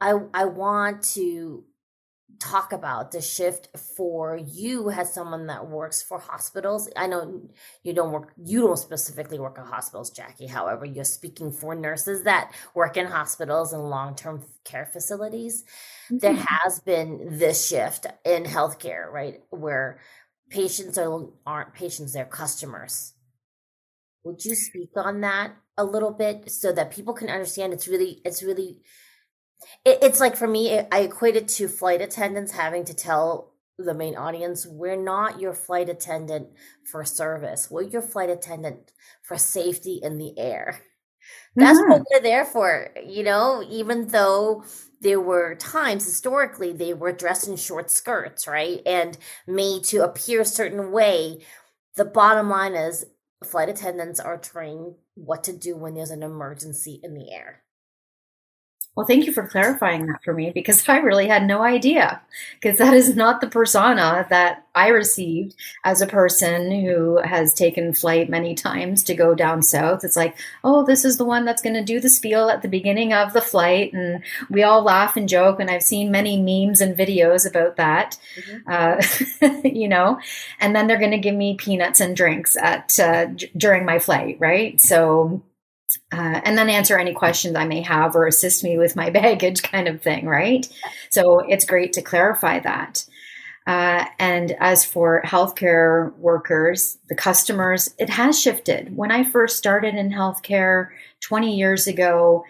I 0.00 0.14
I 0.32 0.44
want 0.44 1.02
to 1.14 1.64
talk 2.38 2.72
about 2.72 3.12
the 3.12 3.20
shift 3.20 3.68
for 3.96 4.36
you 4.36 4.90
as 4.90 5.12
someone 5.12 5.46
that 5.46 5.68
works 5.68 6.02
for 6.02 6.18
hospitals. 6.18 6.88
I 6.96 7.06
know 7.06 7.42
you 7.82 7.92
don't 7.92 8.12
work 8.12 8.32
you 8.42 8.62
don't 8.62 8.76
specifically 8.76 9.38
work 9.38 9.58
at 9.58 9.66
hospitals, 9.66 10.10
Jackie. 10.10 10.46
However, 10.46 10.84
you're 10.84 11.04
speaking 11.04 11.52
for 11.52 11.74
nurses 11.74 12.24
that 12.24 12.52
work 12.74 12.96
in 12.96 13.06
hospitals 13.06 13.72
and 13.72 13.88
long-term 13.88 14.44
care 14.64 14.86
facilities. 14.86 15.64
Mm-hmm. 16.06 16.18
There 16.18 16.34
has 16.48 16.80
been 16.80 17.38
this 17.38 17.66
shift 17.66 18.06
in 18.24 18.44
healthcare, 18.44 19.10
right? 19.10 19.40
Where 19.50 20.00
patients 20.50 20.98
are, 20.98 21.28
aren't 21.46 21.74
patients, 21.74 22.12
they're 22.12 22.24
customers. 22.24 23.14
Would 24.24 24.44
you 24.44 24.54
speak 24.54 24.90
on 24.96 25.20
that 25.20 25.52
a 25.76 25.84
little 25.84 26.12
bit 26.12 26.50
so 26.50 26.72
that 26.72 26.90
people 26.90 27.14
can 27.14 27.28
understand 27.28 27.72
it's 27.72 27.88
really, 27.88 28.20
it's 28.24 28.42
really, 28.42 28.82
it, 29.84 29.98
it's 30.02 30.20
like 30.20 30.36
for 30.36 30.46
me, 30.46 30.70
it, 30.70 30.88
I 30.92 31.00
equate 31.00 31.36
it 31.36 31.48
to 31.48 31.68
flight 31.68 32.00
attendants 32.00 32.52
having 32.52 32.84
to 32.84 32.94
tell 32.94 33.52
the 33.78 33.94
main 33.94 34.16
audience, 34.16 34.66
we're 34.66 35.00
not 35.00 35.40
your 35.40 35.52
flight 35.52 35.88
attendant 35.88 36.48
for 36.90 37.04
service. 37.04 37.70
We're 37.70 37.82
your 37.82 38.02
flight 38.02 38.30
attendant 38.30 38.92
for 39.22 39.36
safety 39.36 40.00
in 40.02 40.18
the 40.18 40.38
air. 40.38 40.80
That's 41.54 41.78
mm-hmm. 41.78 41.90
what 41.90 42.02
we're 42.10 42.20
there 42.20 42.44
for, 42.44 42.90
you 43.04 43.22
know, 43.22 43.62
even 43.68 44.08
though 44.08 44.64
there 45.00 45.20
were 45.20 45.54
times 45.56 46.04
historically 46.04 46.72
they 46.72 46.94
were 46.94 47.12
dressed 47.12 47.48
in 47.48 47.56
short 47.56 47.90
skirts, 47.90 48.46
right? 48.46 48.80
And 48.86 49.18
made 49.46 49.84
to 49.84 50.04
appear 50.04 50.40
a 50.40 50.46
certain 50.46 50.92
way. 50.92 51.44
The 51.96 52.04
bottom 52.04 52.48
line 52.48 52.74
is 52.74 53.04
flight 53.44 53.68
attendants 53.68 54.20
are 54.20 54.38
trained 54.38 54.94
what 55.14 55.44
to 55.44 55.52
do 55.52 55.76
when 55.76 55.94
there's 55.94 56.10
an 56.10 56.22
emergency 56.22 57.00
in 57.02 57.14
the 57.14 57.32
air. 57.32 57.62
Well, 58.96 59.06
thank 59.06 59.26
you 59.26 59.32
for 59.32 59.46
clarifying 59.46 60.06
that 60.06 60.24
for 60.24 60.32
me 60.32 60.50
because 60.50 60.88
I 60.88 60.98
really 60.98 61.28
had 61.28 61.46
no 61.46 61.62
idea. 61.62 62.22
Because 62.54 62.78
that 62.78 62.94
is 62.94 63.14
not 63.14 63.40
the 63.40 63.46
persona 63.46 64.26
that 64.30 64.64
I 64.74 64.88
received 64.88 65.54
as 65.84 66.00
a 66.00 66.06
person 66.06 66.70
who 66.70 67.20
has 67.22 67.52
taken 67.52 67.92
flight 67.92 68.30
many 68.30 68.54
times 68.54 69.04
to 69.04 69.14
go 69.14 69.34
down 69.34 69.62
south. 69.62 70.02
It's 70.02 70.16
like, 70.16 70.36
oh, 70.64 70.84
this 70.84 71.04
is 71.04 71.18
the 71.18 71.24
one 71.24 71.44
that's 71.44 71.62
going 71.62 71.74
to 71.74 71.84
do 71.84 72.00
the 72.00 72.08
spiel 72.08 72.48
at 72.48 72.62
the 72.62 72.68
beginning 72.68 73.12
of 73.12 73.34
the 73.34 73.40
flight. 73.42 73.92
And 73.92 74.22
we 74.48 74.62
all 74.62 74.82
laugh 74.82 75.16
and 75.16 75.28
joke. 75.28 75.60
And 75.60 75.70
I've 75.70 75.82
seen 75.82 76.10
many 76.10 76.40
memes 76.40 76.80
and 76.80 76.96
videos 76.96 77.48
about 77.48 77.76
that, 77.76 78.18
mm-hmm. 78.36 79.52
uh, 79.52 79.60
you 79.68 79.88
know, 79.88 80.18
and 80.58 80.74
then 80.74 80.86
they're 80.86 80.98
going 80.98 81.10
to 81.10 81.18
give 81.18 81.34
me 81.34 81.56
peanuts 81.56 82.00
and 82.00 82.16
drinks 82.16 82.56
at 82.56 82.98
uh, 82.98 83.26
d- 83.26 83.50
during 83.56 83.84
my 83.84 83.98
flight, 83.98 84.38
right? 84.40 84.80
So, 84.80 85.42
uh, 86.12 86.40
and 86.44 86.56
then 86.56 86.68
answer 86.68 86.98
any 86.98 87.12
questions 87.12 87.56
I 87.56 87.66
may 87.66 87.82
have 87.82 88.14
or 88.14 88.26
assist 88.26 88.62
me 88.64 88.78
with 88.78 88.96
my 88.96 89.10
baggage 89.22 89.62
kind 89.62 89.88
of 89.88 90.02
thing, 90.02 90.26
right? 90.26 90.66
So 91.10 91.40
it's 91.40 91.64
great 91.64 91.94
to 91.94 92.02
clarify 92.02 92.60
that. 92.60 93.04
Uh, 93.66 94.04
and 94.20 94.52
as 94.60 94.84
for 94.84 95.22
healthcare 95.24 96.16
workers, 96.18 96.98
the 97.08 97.16
customers, 97.16 97.92
it 97.98 98.08
has 98.08 98.40
shifted. 98.40 98.96
When 98.96 99.10
I 99.10 99.24
first 99.24 99.58
started 99.58 99.96
in 99.96 100.10
healthcare 100.10 100.90
20 101.20 101.56
years 101.56 101.88
ago, 101.88 102.44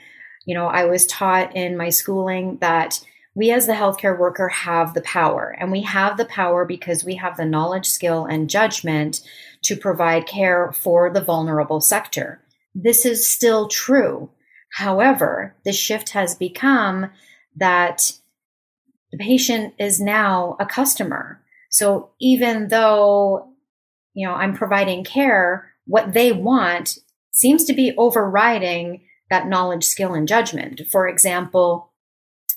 you 0.44 0.54
know, 0.54 0.66
I 0.66 0.84
was 0.84 1.06
taught 1.06 1.56
in 1.56 1.76
my 1.76 1.88
schooling 1.88 2.58
that 2.60 3.00
we 3.34 3.50
as 3.50 3.66
the 3.66 3.72
healthcare 3.72 4.18
worker 4.18 4.48
have 4.48 4.94
the 4.94 5.02
power, 5.02 5.54
and 5.58 5.72
we 5.72 5.82
have 5.82 6.16
the 6.16 6.24
power 6.24 6.64
because 6.64 7.04
we 7.04 7.16
have 7.16 7.36
the 7.36 7.44
knowledge, 7.44 7.86
skill, 7.86 8.24
and 8.24 8.48
judgment 8.48 9.20
to 9.62 9.76
provide 9.76 10.26
care 10.26 10.72
for 10.72 11.10
the 11.10 11.20
vulnerable 11.20 11.80
sector 11.80 12.40
this 12.76 13.06
is 13.06 13.26
still 13.26 13.68
true. 13.68 14.28
However, 14.72 15.56
the 15.64 15.72
shift 15.72 16.10
has 16.10 16.34
become 16.34 17.10
that 17.56 18.12
the 19.10 19.18
patient 19.18 19.74
is 19.78 19.98
now 19.98 20.56
a 20.60 20.66
customer. 20.66 21.40
So 21.70 22.10
even 22.20 22.68
though, 22.68 23.48
you 24.12 24.26
know, 24.26 24.34
I'm 24.34 24.54
providing 24.54 25.04
care, 25.04 25.72
what 25.86 26.12
they 26.12 26.32
want 26.32 26.98
seems 27.32 27.64
to 27.64 27.72
be 27.72 27.94
overriding 27.96 29.02
that 29.30 29.48
knowledge, 29.48 29.84
skill, 29.84 30.12
and 30.12 30.28
judgment. 30.28 30.82
For 30.90 31.08
example, 31.08 31.92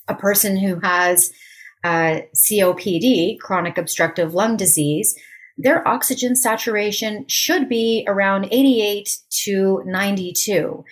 a 0.06 0.14
person 0.14 0.56
who 0.56 0.80
has 0.80 1.32
uh, 1.82 2.20
COPD, 2.34 3.38
chronic 3.40 3.78
obstructive 3.78 4.34
lung 4.34 4.56
disease, 4.56 5.18
their 5.62 5.86
oxygen 5.86 6.34
saturation 6.34 7.26
should 7.28 7.68
be 7.68 8.04
around 8.08 8.48
88 8.50 9.10
to 9.44 9.82
92. 9.84 10.84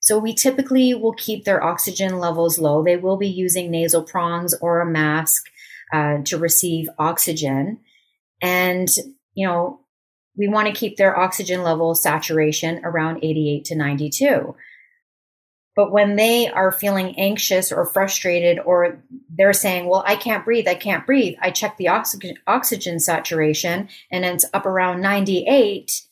So 0.00 0.18
we 0.18 0.34
typically 0.34 0.94
will 0.94 1.14
keep 1.14 1.44
their 1.44 1.62
oxygen 1.62 2.18
levels 2.18 2.58
low. 2.58 2.82
They 2.82 2.96
will 2.96 3.16
be 3.16 3.28
using 3.28 3.70
nasal 3.70 4.02
prongs 4.02 4.54
or 4.60 4.80
a 4.80 4.86
mask 4.86 5.46
uh, 5.92 6.18
to 6.24 6.38
receive 6.38 6.88
oxygen. 6.98 7.78
And, 8.42 8.88
you 9.34 9.46
know, 9.46 9.80
we 10.36 10.48
want 10.48 10.68
to 10.68 10.78
keep 10.78 10.96
their 10.96 11.18
oxygen 11.18 11.62
level 11.62 11.94
saturation 11.94 12.80
around 12.84 13.24
88 13.24 13.64
to 13.66 13.74
92. 13.76 14.54
But 15.76 15.92
when 15.92 16.16
they 16.16 16.48
are 16.48 16.72
feeling 16.72 17.14
anxious 17.18 17.70
or 17.70 17.84
frustrated, 17.84 18.58
or 18.58 18.98
they're 19.28 19.52
saying, 19.52 19.86
Well, 19.86 20.02
I 20.06 20.16
can't 20.16 20.44
breathe, 20.44 20.66
I 20.66 20.74
can't 20.74 21.04
breathe, 21.04 21.36
I 21.40 21.50
check 21.50 21.76
the 21.76 21.88
oxygen, 21.88 22.38
oxygen 22.46 22.98
saturation 22.98 23.88
and 24.10 24.24
it's 24.24 24.46
up 24.54 24.64
around 24.64 25.02
98. 25.02 26.02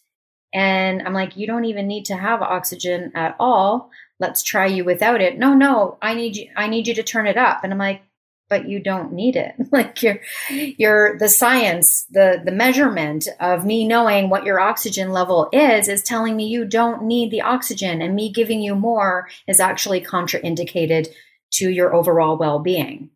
And 0.52 1.02
I'm 1.02 1.14
like, 1.14 1.38
You 1.38 1.46
don't 1.46 1.64
even 1.64 1.88
need 1.88 2.04
to 2.06 2.16
have 2.16 2.42
oxygen 2.42 3.10
at 3.14 3.36
all. 3.40 3.90
Let's 4.20 4.42
try 4.42 4.66
you 4.66 4.84
without 4.84 5.22
it. 5.22 5.38
No, 5.38 5.54
no, 5.54 5.96
I 6.02 6.14
need 6.14 6.36
you, 6.36 6.50
I 6.54 6.68
need 6.68 6.86
you 6.86 6.94
to 6.94 7.02
turn 7.02 7.26
it 7.26 7.38
up. 7.38 7.64
And 7.64 7.72
I'm 7.72 7.78
like, 7.78 8.02
but 8.48 8.68
you 8.68 8.80
don't 8.80 9.12
need 9.12 9.36
it. 9.36 9.54
like 9.72 10.02
your 10.02 10.20
your 10.50 11.18
the 11.18 11.28
science, 11.28 12.04
the 12.10 12.40
the 12.44 12.52
measurement 12.52 13.28
of 13.40 13.64
me 13.64 13.86
knowing 13.86 14.28
what 14.30 14.44
your 14.44 14.60
oxygen 14.60 15.10
level 15.10 15.48
is 15.52 15.88
is 15.88 16.02
telling 16.02 16.36
me 16.36 16.46
you 16.46 16.64
don't 16.64 17.04
need 17.04 17.30
the 17.30 17.42
oxygen 17.42 18.02
and 18.02 18.14
me 18.14 18.32
giving 18.32 18.60
you 18.60 18.74
more 18.74 19.28
is 19.46 19.60
actually 19.60 20.00
contraindicated 20.00 21.08
to 21.52 21.70
your 21.70 21.94
overall 21.94 22.36
well-being. 22.36 23.10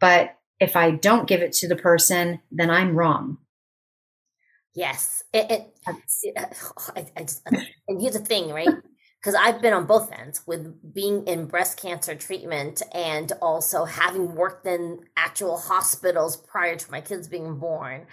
But 0.00 0.36
if 0.58 0.76
I 0.76 0.90
don't 0.90 1.28
give 1.28 1.42
it 1.42 1.52
to 1.54 1.68
the 1.68 1.76
person, 1.76 2.40
then 2.50 2.70
I'm 2.70 2.96
wrong. 2.96 3.38
Yes. 4.74 5.22
It, 5.32 5.50
it, 5.50 5.76
it 5.86 5.96
I, 6.96 7.06
I 7.16 7.22
just, 7.22 7.42
and 7.46 8.00
here's 8.00 8.14
the 8.14 8.20
thing, 8.20 8.50
right? 8.50 8.68
Because 9.22 9.36
I've 9.36 9.62
been 9.62 9.72
on 9.72 9.86
both 9.86 10.10
ends 10.12 10.42
with 10.46 10.92
being 10.92 11.24
in 11.28 11.46
breast 11.46 11.80
cancer 11.80 12.16
treatment 12.16 12.82
and 12.92 13.30
also 13.40 13.84
having 13.84 14.34
worked 14.34 14.66
in 14.66 15.04
actual 15.16 15.58
hospitals 15.58 16.36
prior 16.36 16.74
to 16.74 16.90
my 16.90 17.00
kids 17.00 17.28
being 17.28 17.58
born. 17.58 18.06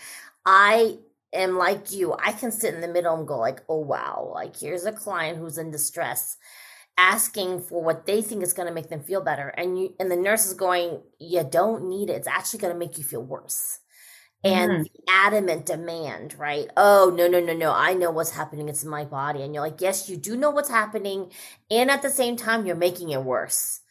I 0.46 1.00
am 1.34 1.58
like 1.58 1.92
you. 1.92 2.14
I 2.14 2.34
can 2.34 2.52
sit 2.52 2.76
in 2.76 2.82
the 2.82 2.88
middle 2.88 3.16
and 3.16 3.28
go 3.28 3.40
like, 3.40 3.64
"Oh 3.68 3.80
wow, 3.80 4.32
like 4.34 4.56
here's 4.58 4.86
a 4.86 4.92
client 4.92 5.40
who's 5.40 5.58
in 5.58 5.72
distress." 5.72 6.38
asking 7.00 7.62
for 7.62 7.82
what 7.82 8.06
they 8.06 8.22
think 8.22 8.44
is 8.44 8.52
going 8.52 8.68
to 8.68 8.74
make 8.74 8.90
them 8.90 9.02
feel 9.02 9.22
better 9.22 9.48
and 9.56 9.80
you 9.80 9.96
and 10.02 10.12
the 10.12 10.18
nurse 10.18 10.46
is 10.46 10.54
going 10.54 11.00
you 11.18 11.42
don't 11.50 11.88
need 11.88 12.10
it 12.10 12.14
it's 12.14 12.28
actually 12.28 12.60
going 12.60 12.74
to 12.74 12.78
make 12.78 12.98
you 12.98 13.06
feel 13.06 13.24
worse 13.24 13.80
and 14.44 14.72
mm. 14.72 14.84
the 14.84 15.02
adamant 15.12 15.66
demand, 15.66 16.36
right? 16.38 16.70
Oh, 16.78 17.14
no, 17.16 17.28
no, 17.28 17.40
no, 17.40 17.54
no. 17.54 17.72
I 17.74 17.94
know 17.94 18.12
what's 18.12 18.32
happening. 18.32 18.70
It's 18.70 18.84
in 18.84 18.90
my 18.90 19.06
body. 19.06 19.42
And 19.42 19.54
you're 19.54 19.64
like, 19.64 19.82
yes, 19.82 20.10
you 20.10 20.18
do 20.18 20.38
know 20.38 20.50
what's 20.50 20.70
happening. 20.70 21.32
And 21.70 21.92
at 21.92 22.02
the 22.02 22.10
same 22.10 22.36
time, 22.36 22.66
you're 22.66 22.76
making 22.76 23.10
it 23.10 23.24
worse. 23.24 23.82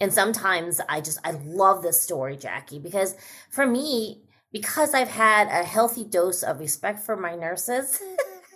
And 0.00 0.12
sometimes 0.12 0.80
I 0.88 1.00
just, 1.00 1.20
I 1.24 1.32
love 1.32 1.82
this 1.82 2.00
story, 2.00 2.36
Jackie, 2.36 2.80
because 2.80 3.14
for 3.50 3.66
me, 3.66 4.22
because 4.52 4.94
I've 4.94 5.08
had 5.08 5.46
a 5.48 5.64
healthy 5.64 6.04
dose 6.04 6.42
of 6.42 6.58
respect 6.58 7.00
for 7.00 7.16
my 7.16 7.36
nurses, 7.36 8.00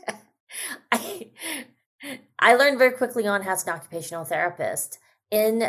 I 0.93 1.31
I 2.39 2.55
learned 2.55 2.79
very 2.79 2.93
quickly 2.93 3.27
on 3.27 3.43
as 3.43 3.67
an 3.67 3.73
occupational 3.73 4.25
therapist 4.25 4.99
in 5.31 5.63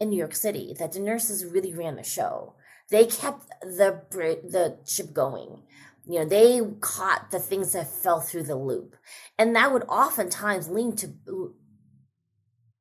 in 0.00 0.08
New 0.10 0.16
York 0.18 0.34
City 0.34 0.74
that 0.78 0.92
the 0.92 1.00
nurses 1.00 1.44
really 1.44 1.74
ran 1.74 1.96
the 1.96 2.02
show. 2.02 2.54
They 2.90 3.06
kept 3.06 3.48
the 3.62 4.02
the 4.10 4.78
ship 4.86 5.12
going. 5.12 5.62
You 6.06 6.20
know, 6.20 6.24
they 6.24 6.60
caught 6.80 7.30
the 7.30 7.38
things 7.38 7.72
that 7.72 7.92
fell 7.92 8.20
through 8.20 8.44
the 8.44 8.56
loop, 8.56 8.96
and 9.38 9.54
that 9.54 9.72
would 9.72 9.84
oftentimes 9.88 10.68
lead 10.68 10.96
to 10.98 11.54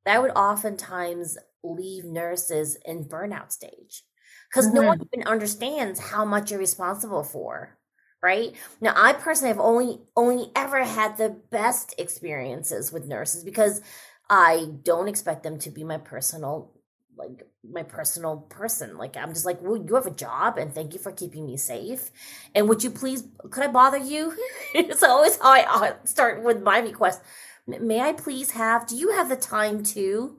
that 0.05 0.21
would 0.21 0.31
oftentimes 0.31 1.37
leave 1.63 2.05
nurses 2.05 2.77
in 2.85 3.03
burnout 3.03 3.51
stage 3.51 4.03
because 4.49 4.67
mm-hmm. 4.67 4.75
no 4.75 4.83
one 4.83 5.01
even 5.13 5.27
understands 5.27 5.99
how 5.99 6.23
much 6.23 6.49
you're 6.49 6.59
responsible 6.59 7.23
for 7.23 7.77
right 8.23 8.53
now 8.79 8.93
i 8.95 9.11
personally 9.11 9.49
have 9.49 9.59
only 9.59 9.99
only 10.15 10.49
ever 10.55 10.83
had 10.83 11.17
the 11.17 11.29
best 11.51 11.93
experiences 11.97 12.91
with 12.91 13.05
nurses 13.05 13.43
because 13.43 13.81
i 14.29 14.67
don't 14.83 15.09
expect 15.09 15.43
them 15.43 15.59
to 15.59 15.69
be 15.69 15.83
my 15.83 15.97
personal 15.97 16.73
like 17.17 17.47
my 17.69 17.83
personal 17.83 18.37
person 18.49 18.97
like 18.97 19.17
i'm 19.17 19.33
just 19.33 19.45
like 19.45 19.61
well 19.61 19.77
you 19.77 19.95
have 19.95 20.05
a 20.05 20.11
job 20.11 20.57
and 20.57 20.73
thank 20.73 20.93
you 20.93 20.99
for 20.99 21.11
keeping 21.11 21.45
me 21.45 21.57
safe 21.57 22.11
and 22.55 22.69
would 22.69 22.83
you 22.83 22.89
please 22.89 23.23
could 23.49 23.63
i 23.63 23.67
bother 23.67 23.97
you 23.97 24.33
it's 24.73 25.03
always 25.03 25.37
how 25.37 25.51
i 25.51 25.93
start 26.05 26.43
with 26.43 26.61
my 26.61 26.79
request 26.79 27.21
may 27.67 27.99
i 27.99 28.13
please 28.13 28.51
have 28.51 28.87
do 28.87 28.95
you 28.95 29.11
have 29.11 29.29
the 29.29 29.35
time 29.35 29.83
to 29.83 30.37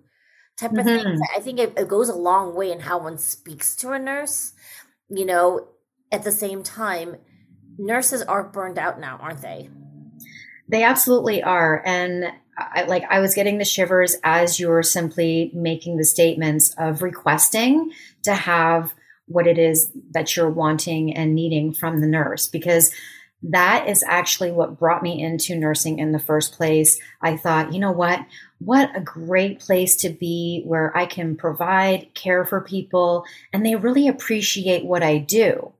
type 0.59 0.73
of 0.73 0.79
mm-hmm. 0.79 1.05
things. 1.05 1.21
I 1.35 1.41
think 1.41 1.59
it, 1.59 1.75
it 1.77 1.89
goes 1.89 2.09
a 2.09 2.15
long 2.15 2.55
way 2.55 2.73
in 2.73 2.81
how 2.81 2.99
one 2.99 3.19
speaks 3.19 3.77
to 3.77 3.93
a 3.93 3.99
nurse. 3.99 4.53
You 5.09 5.25
know, 5.25 5.69
at 6.13 6.25
the 6.25 6.33
same 6.33 6.63
time, 6.63 7.17
nurses 7.79 8.23
are 8.23 8.45
burned 8.45 8.79
out 8.79 9.01
now, 9.01 9.19
aren't 9.21 9.41
they? 9.41 9.71
They 10.69 10.83
absolutely 10.83 11.43
are. 11.43 11.83
And 11.85 12.25
I, 12.59 12.83
like 12.83 13.05
I 13.09 13.21
was 13.21 13.35
getting 13.35 13.59
the 13.59 13.65
shivers 13.65 14.17
as 14.25 14.59
you 14.59 14.69
were 14.69 14.83
simply 14.83 15.51
making 15.55 15.97
the 15.97 16.05
statements 16.05 16.75
of 16.79 17.03
requesting 17.03 17.93
to 18.25 18.35
have 18.35 18.93
what 19.27 19.47
it 19.47 19.59
is 19.59 19.91
that 20.11 20.37
you're 20.37 20.51
wanting 20.51 21.15
and 21.15 21.35
needing 21.35 21.73
from 21.73 22.01
the 22.01 22.07
nurse 22.07 22.49
because 22.49 22.93
that 23.43 23.89
is 23.89 24.03
actually 24.03 24.51
what 24.51 24.79
brought 24.79 25.03
me 25.03 25.23
into 25.23 25.55
nursing 25.55 26.01
in 26.01 26.11
the 26.11 26.19
first 26.19 26.55
place. 26.55 26.99
I 27.23 27.37
thought, 27.37 27.73
you 27.73 27.79
know 27.79 27.93
what? 27.93 28.21
what 28.59 28.91
a 28.97 29.01
great 29.01 29.61
place 29.61 29.97
to 29.97 30.11
be 30.11 30.63
where 30.67 30.97
I 30.97 31.07
can 31.07 31.37
provide 31.37 32.13
care 32.15 32.45
for 32.45 32.61
people 32.61 33.25
and 33.53 33.65
they 33.65 33.77
really 33.77 34.09
appreciate 34.09 34.85
what 34.85 35.03
I 35.03 35.19
do. 35.19 35.73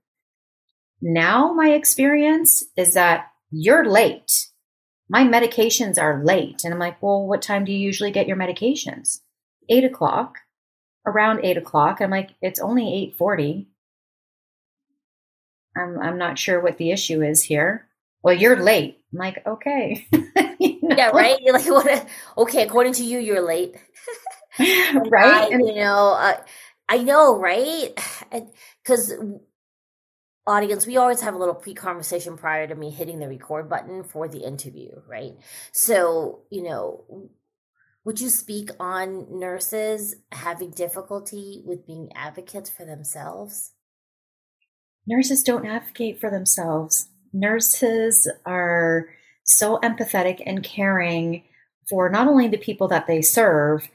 Now, 1.01 1.53
my 1.53 1.71
experience 1.71 2.65
is 2.77 2.95
that 2.95 3.31
you're 3.51 3.85
late. 3.85 4.48
My 5.09 5.25
medications 5.25 6.01
are 6.01 6.23
late. 6.23 6.65
And 6.65 6.73
I'm 6.73 6.81
like, 6.81 7.03
well, 7.03 7.27
what 7.27 7.43
time 7.43 7.65
do 7.65 7.73
you 7.73 7.79
usually 7.79 8.11
get 8.11 8.29
your 8.29 8.37
medications? 8.37 9.21
Eight 9.69 9.85
o'clock, 9.85 10.39
around 11.07 11.45
eight 11.45 11.57
o'clock. 11.57 12.01
I'm 12.01 12.11
like, 12.11 12.31
it's 12.43 12.61
only 12.61 12.87
840. 12.87 13.69
I'm, 15.77 15.99
I'm 15.99 16.19
not 16.19 16.39
sure 16.39 16.61
what 16.61 16.79
the 16.79 16.91
issue 16.91 17.23
is 17.23 17.43
here. 17.43 17.89
Well, 18.23 18.35
you're 18.35 18.61
late. 18.63 18.99
I'm 19.13 19.19
like, 19.19 19.47
okay. 19.47 20.07
you 20.59 20.79
know? 20.83 20.97
Yeah, 20.97 21.11
right. 21.11 21.39
You're 21.41 21.55
like, 21.55 21.67
what? 21.69 22.09
Okay, 22.37 22.65
according 22.65 22.95
to 22.95 23.05
you, 23.05 23.19
you're 23.19 23.47
late. 23.47 23.77
right. 24.59 25.45
I, 25.45 25.49
you 25.51 25.75
know, 25.75 26.17
uh, 26.19 26.41
I 26.89 26.99
know, 26.99 27.39
right? 27.39 27.99
Because 28.85 29.13
audience, 30.49 30.87
we 30.87 30.97
always 30.97 31.21
have 31.21 31.35
a 31.35 31.39
little 31.39 31.55
pre-conversation 31.55 32.37
prior 32.37 32.67
to 32.67 32.75
me 32.75 32.91
hitting 32.91 33.19
the 33.19 33.29
record 33.29 33.69
button 33.69 34.03
for 34.03 34.27
the 34.29 34.45
interview, 34.45 34.91
right? 35.07 35.35
So, 35.73 36.41
you 36.51 36.63
know, 36.63 37.31
would 38.05 38.21
you 38.21 38.31
speak 38.31 38.71
on 38.81 39.39
nurses 39.39 40.17
having 40.33 40.71
difficulty 40.71 41.63
with 41.65 41.87
being 41.87 42.11
advocates 42.15 42.71
for 42.71 42.85
themselves? 42.85 43.73
Nurses 45.07 45.43
don't 45.43 45.67
advocate 45.67 46.21
for 46.21 46.31
themselves 46.31 47.09
nurses 47.33 48.31
are 48.47 49.09
so 49.45 49.79
empathetic 49.83 50.43
and 50.45 50.63
caring 50.63 51.45
for 51.89 52.09
not 52.09 52.29
only 52.29 52.49
the 52.49 52.59
people 52.59 52.89
that 52.89 53.07
they 53.07 53.23
serve, 53.23 53.89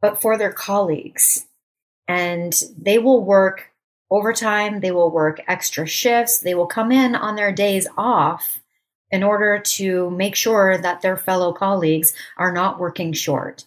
but 0.00 0.20
for 0.20 0.38
their 0.38 0.52
colleagues. 0.52 1.46
And 2.06 2.60
they 2.76 2.98
will 2.98 3.24
work 3.24 3.71
overtime, 4.12 4.80
they 4.80 4.92
will 4.92 5.10
work 5.10 5.40
extra 5.48 5.86
shifts, 5.86 6.38
they 6.38 6.54
will 6.54 6.66
come 6.66 6.92
in 6.92 7.14
on 7.14 7.36
their 7.36 7.52
days 7.52 7.86
off 7.96 8.60
in 9.10 9.22
order 9.22 9.58
to 9.58 10.10
make 10.10 10.34
sure 10.34 10.78
that 10.78 11.02
their 11.02 11.16
fellow 11.16 11.52
colleagues 11.52 12.14
are 12.36 12.52
not 12.52 12.78
working 12.78 13.12
short. 13.12 13.64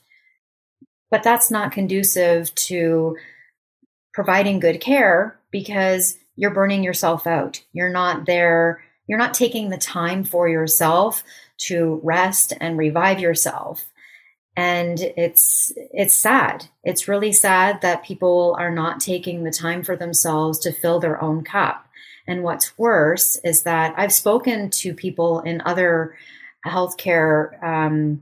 But 1.11 1.23
that's 1.23 1.51
not 1.51 1.71
conducive 1.71 2.53
to 2.55 3.17
providing 4.13 4.59
good 4.59 4.81
care 4.81 5.37
because 5.51 6.17
you're 6.35 6.53
burning 6.53 6.83
yourself 6.83 7.27
out. 7.27 7.61
You're 7.73 7.89
not 7.89 8.25
there 8.25 8.81
you're 9.07 9.19
not 9.19 9.33
taking 9.33 9.69
the 9.69 9.77
time 9.77 10.23
for 10.23 10.49
yourself 10.49 11.23
to 11.57 11.99
rest 12.03 12.53
and 12.59 12.77
revive 12.77 13.19
yourself. 13.19 13.85
And 14.55 14.99
it's 14.99 15.73
it's 15.75 16.17
sad. 16.17 16.67
It's 16.83 17.07
really 17.07 17.33
sad 17.33 17.81
that 17.81 18.05
people 18.05 18.55
are 18.57 18.71
not 18.71 18.99
taking 19.01 19.43
the 19.43 19.51
time 19.51 19.83
for 19.83 19.95
themselves 19.95 20.59
to 20.59 20.71
fill 20.71 20.99
their 20.99 21.21
own 21.21 21.43
cup. 21.43 21.85
And 22.27 22.43
what's 22.43 22.77
worse 22.77 23.35
is 23.43 23.63
that 23.63 23.93
I've 23.97 24.13
spoken 24.13 24.69
to 24.71 24.93
people 24.93 25.41
in 25.41 25.61
other 25.65 26.17
healthcare 26.65 27.61
um, 27.63 28.21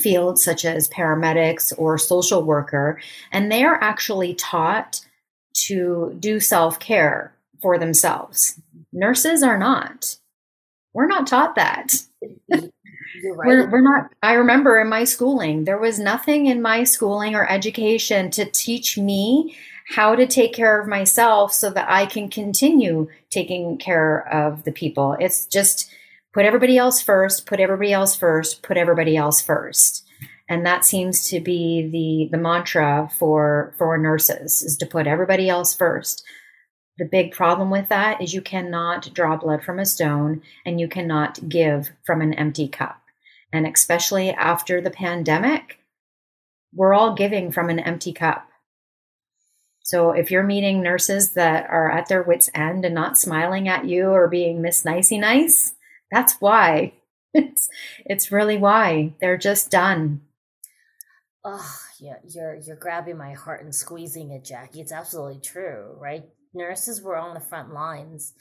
fields, 0.00 0.42
such 0.42 0.64
as 0.64 0.88
paramedics 0.88 1.72
or 1.76 1.98
social 1.98 2.42
worker, 2.42 3.00
and 3.30 3.52
they 3.52 3.62
are 3.62 3.80
actually 3.80 4.34
taught 4.34 5.00
to 5.66 6.16
do 6.18 6.40
self 6.40 6.80
care 6.80 7.34
for 7.60 7.78
themselves. 7.78 8.60
Nurses 8.92 9.42
are 9.42 9.58
not 9.58 10.16
we're 10.94 11.08
not 11.08 11.26
taught 11.26 11.56
that. 11.56 11.92
Right. 13.24 13.46
We're, 13.46 13.70
we're 13.70 13.80
not. 13.80 14.10
I 14.22 14.34
remember 14.34 14.80
in 14.80 14.88
my 14.88 15.04
schooling, 15.04 15.64
there 15.64 15.78
was 15.78 15.98
nothing 15.98 16.46
in 16.46 16.60
my 16.62 16.84
schooling 16.84 17.34
or 17.34 17.48
education 17.48 18.30
to 18.32 18.44
teach 18.44 18.98
me 18.98 19.56
how 19.88 20.14
to 20.14 20.26
take 20.26 20.54
care 20.54 20.80
of 20.80 20.88
myself 20.88 21.52
so 21.52 21.70
that 21.70 21.90
I 21.90 22.06
can 22.06 22.28
continue 22.28 23.08
taking 23.30 23.78
care 23.78 24.26
of 24.32 24.64
the 24.64 24.72
people. 24.72 25.16
It's 25.20 25.46
just 25.46 25.90
put 26.32 26.46
everybody 26.46 26.78
else 26.78 27.00
first, 27.00 27.46
put 27.46 27.60
everybody 27.60 27.92
else 27.92 28.16
first, 28.16 28.62
put 28.62 28.76
everybody 28.76 29.16
else 29.16 29.40
first. 29.40 30.06
And 30.48 30.66
that 30.66 30.84
seems 30.84 31.28
to 31.30 31.40
be 31.40 31.88
the 31.90 32.36
the 32.36 32.42
mantra 32.42 33.10
for 33.18 33.74
for 33.78 33.96
nurses 33.96 34.62
is 34.62 34.76
to 34.78 34.86
put 34.86 35.06
everybody 35.06 35.48
else 35.48 35.74
first. 35.74 36.24
The 36.98 37.06
big 37.06 37.32
problem 37.32 37.70
with 37.70 37.88
that 37.88 38.22
is 38.22 38.34
you 38.34 38.42
cannot 38.42 39.12
draw 39.14 39.36
blood 39.36 39.64
from 39.64 39.78
a 39.78 39.86
stone 39.86 40.42
and 40.64 40.78
you 40.78 40.86
cannot 40.86 41.48
give 41.48 41.90
from 42.04 42.20
an 42.20 42.34
empty 42.34 42.68
cup. 42.68 43.00
And 43.54 43.66
especially 43.66 44.30
after 44.30 44.80
the 44.80 44.90
pandemic, 44.90 45.78
we're 46.72 46.94
all 46.94 47.14
giving 47.14 47.52
from 47.52 47.70
an 47.70 47.78
empty 47.78 48.12
cup. 48.12 48.48
So 49.82 50.10
if 50.10 50.30
you're 50.30 50.42
meeting 50.42 50.82
nurses 50.82 51.30
that 51.32 51.68
are 51.70 51.90
at 51.90 52.08
their 52.08 52.22
wits' 52.22 52.50
end 52.54 52.84
and 52.84 52.94
not 52.94 53.18
smiling 53.18 53.68
at 53.68 53.84
you 53.84 54.06
or 54.06 54.28
being 54.28 54.60
Miss 54.60 54.84
Nicey 54.84 55.18
Nice, 55.18 55.74
that's 56.10 56.34
why. 56.40 56.94
It's 57.36 57.68
it's 58.06 58.30
really 58.30 58.58
why. 58.58 59.14
They're 59.20 59.36
just 59.36 59.68
done. 59.68 60.20
Oh, 61.42 61.76
yeah, 61.98 62.18
you're 62.22 62.54
you're 62.64 62.76
grabbing 62.76 63.18
my 63.18 63.32
heart 63.32 63.64
and 63.64 63.74
squeezing 63.74 64.30
it, 64.30 64.44
Jackie. 64.44 64.80
It's 64.80 64.92
absolutely 64.92 65.40
true, 65.40 65.96
right? 65.98 66.22
nurses 66.54 67.02
were 67.02 67.16
on 67.16 67.34
the 67.34 67.40
front 67.40 67.72
lines 67.72 68.32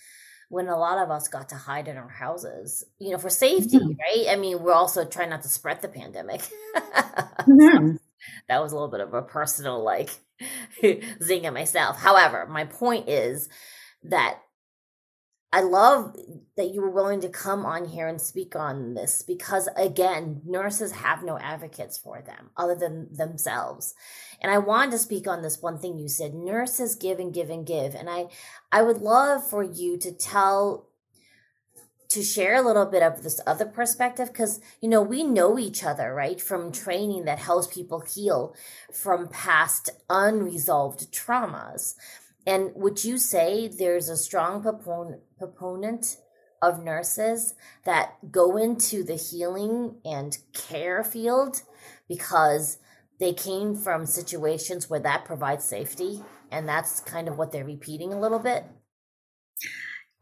when 0.53 0.67
a 0.67 0.77
lot 0.77 0.99
of 0.99 1.09
us 1.09 1.29
got 1.29 1.49
to 1.49 1.55
hide 1.55 1.87
in 1.87 1.97
our 1.97 2.07
houses, 2.07 2.83
you 2.99 3.09
know, 3.09 3.17
for 3.17 3.31
safety, 3.31 3.79
mm-hmm. 3.79 3.99
right? 3.99 4.27
I 4.29 4.35
mean, 4.35 4.61
we're 4.61 4.71
also 4.71 5.03
trying 5.03 5.31
not 5.31 5.41
to 5.41 5.49
spread 5.49 5.81
the 5.81 5.87
pandemic. 5.87 6.41
mm-hmm. 6.75 7.95
that 8.47 8.61
was 8.61 8.71
a 8.71 8.75
little 8.75 8.91
bit 8.91 8.99
of 8.99 9.15
a 9.15 9.23
personal, 9.23 9.83
like, 9.83 10.11
zing 11.23 11.47
at 11.47 11.55
myself. 11.55 11.99
However, 11.99 12.45
my 12.45 12.65
point 12.65 13.09
is 13.09 13.49
that 14.03 14.42
I 15.53 15.61
love 15.61 16.17
that 16.57 16.73
you 16.73 16.81
were 16.81 16.89
willing 16.89 17.21
to 17.21 17.29
come 17.29 17.65
on 17.65 17.85
here 17.85 18.07
and 18.07 18.19
speak 18.19 18.55
on 18.55 18.95
this 18.95 19.21
because, 19.21 19.69
again, 19.77 20.41
nurses 20.45 20.93
have 20.93 21.23
no 21.23 21.37
advocates 21.39 21.97
for 21.97 22.23
them 22.23 22.49
other 22.57 22.75
than 22.75 23.15
themselves. 23.15 23.93
And 24.41 24.51
I 24.51 24.57
wanted 24.57 24.91
to 24.93 24.97
speak 24.97 25.27
on 25.27 25.43
this 25.43 25.61
one 25.61 25.79
thing 25.79 25.99
you 25.99 26.09
said 26.09 26.33
nurses 26.33 26.95
give 26.95 27.19
and 27.19 27.33
give 27.33 27.51
and 27.51 27.67
give. 27.67 27.95
And 27.95 28.09
I, 28.09 28.27
I 28.71 28.81
would 28.81 28.97
love 28.97 29.47
for 29.47 29.63
you 29.63 29.97
to 29.99 30.11
tell, 30.11 30.89
to 32.09 32.23
share 32.23 32.55
a 32.55 32.65
little 32.65 32.87
bit 32.87 33.03
of 33.03 33.23
this 33.23 33.39
other 33.47 33.65
perspective 33.65 34.29
because, 34.29 34.59
you 34.81 34.89
know, 34.89 35.03
we 35.03 35.23
know 35.23 35.59
each 35.59 35.83
other, 35.83 36.13
right? 36.15 36.41
From 36.41 36.71
training 36.71 37.25
that 37.25 37.39
helps 37.39 37.67
people 37.67 38.01
heal 38.01 38.55
from 38.91 39.27
past 39.29 39.91
unresolved 40.09 41.13
traumas 41.13 41.95
And 42.45 42.71
would 42.75 43.03
you 43.03 43.17
say 43.17 43.67
there's 43.67 44.09
a 44.09 44.17
strong 44.17 44.61
proponent, 44.61 45.21
proponent 45.47 46.17
of 46.61 46.83
nurses 46.83 47.55
that 47.83 48.13
go 48.31 48.55
into 48.57 49.03
the 49.03 49.15
healing 49.15 49.95
and 50.05 50.37
care 50.53 51.03
field 51.03 51.61
because 52.07 52.77
they 53.19 53.33
came 53.33 53.75
from 53.75 54.05
situations 54.05 54.89
where 54.89 54.99
that 54.99 55.25
provides 55.25 55.65
safety 55.65 56.21
and 56.51 56.67
that's 56.67 57.01
kind 57.01 57.27
of 57.27 57.37
what 57.37 57.51
they're 57.51 57.65
repeating 57.65 58.13
a 58.13 58.19
little 58.19 58.39
bit? 58.39 58.65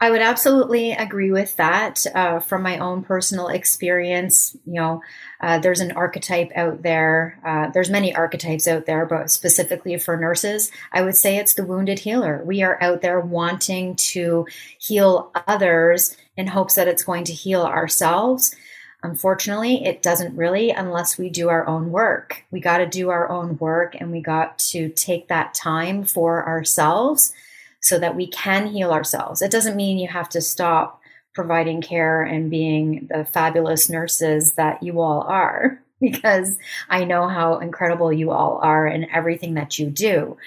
I 0.02 0.10
would 0.10 0.22
absolutely 0.22 0.94
agree 0.94 1.32
with 1.32 1.56
that. 1.58 2.08
Uh, 2.16 2.40
from 2.40 2.64
my 2.64 2.80
own 2.80 3.04
personal 3.04 3.50
experience, 3.50 4.58
you 4.66 4.74
know, 4.74 5.04
uh, 5.40 5.60
there's 5.60 5.80
an 5.80 5.92
archetype 5.92 6.52
out 6.56 6.82
there. 6.82 7.40
Uh, 7.46 7.70
there's 7.70 7.92
many 7.92 8.16
archetypes 8.16 8.68
out 8.68 8.88
there, 8.88 9.06
but 9.06 9.30
specifically 9.30 10.00
for 10.00 10.18
nurses, 10.18 10.72
I 10.92 11.04
would 11.04 11.16
say 11.16 11.38
it's 11.38 11.54
the 11.54 11.64
wounded 11.64 12.00
healer. 12.00 12.42
We 12.44 12.64
are 12.64 12.82
out 12.82 13.04
there 13.04 13.20
wanting 13.20 13.96
to 13.98 14.48
heal 14.80 15.32
others 15.48 16.18
in 16.36 16.48
hopes 16.48 16.74
that 16.76 16.88
it's 16.88 17.04
going 17.04 17.26
to 17.26 17.34
heal 17.34 17.62
ourselves. 17.62 18.56
Unfortunately, 19.04 19.86
it 19.86 20.02
doesn't 20.02 20.36
really 20.36 20.72
unless 20.72 21.20
we 21.20 21.30
do 21.30 21.50
our 21.50 21.68
own 21.68 21.92
work. 21.92 22.44
We 22.50 22.60
got 22.60 22.80
to 22.80 22.88
do 22.88 23.12
our 23.12 23.30
own 23.30 23.56
work 23.60 23.96
and 24.00 24.12
we 24.12 24.22
got 24.22 24.58
to 24.72 24.90
take 24.90 25.28
that 25.28 25.54
time 25.54 26.06
for 26.06 26.48
ourselves 26.48 27.34
so 27.82 28.00
that 28.00 28.16
we 28.16 28.28
can 28.28 28.68
heal 28.68 28.92
ourselves. 28.92 29.42
It 29.42 29.52
doesn't 29.52 29.76
mean 29.76 29.98
you 29.98 30.08
have 30.08 30.30
to 30.30 30.42
stop 30.42 31.02
providing 31.34 31.82
care 31.82 32.22
and 32.22 32.50
being 32.50 33.08
the 33.10 33.26
fabulous 33.26 33.90
nurses 33.90 34.54
that 34.54 34.84
you 34.84 35.00
all 35.02 35.22
are, 35.22 35.82
because 36.02 36.58
I 36.90 37.04
know 37.04 37.28
how 37.28 37.60
incredible 37.60 38.12
you 38.12 38.32
all 38.32 38.60
are 38.62 38.88
in 38.88 39.10
everything 39.10 39.56
that 39.56 39.80
you 39.80 39.88
do. 39.88 40.38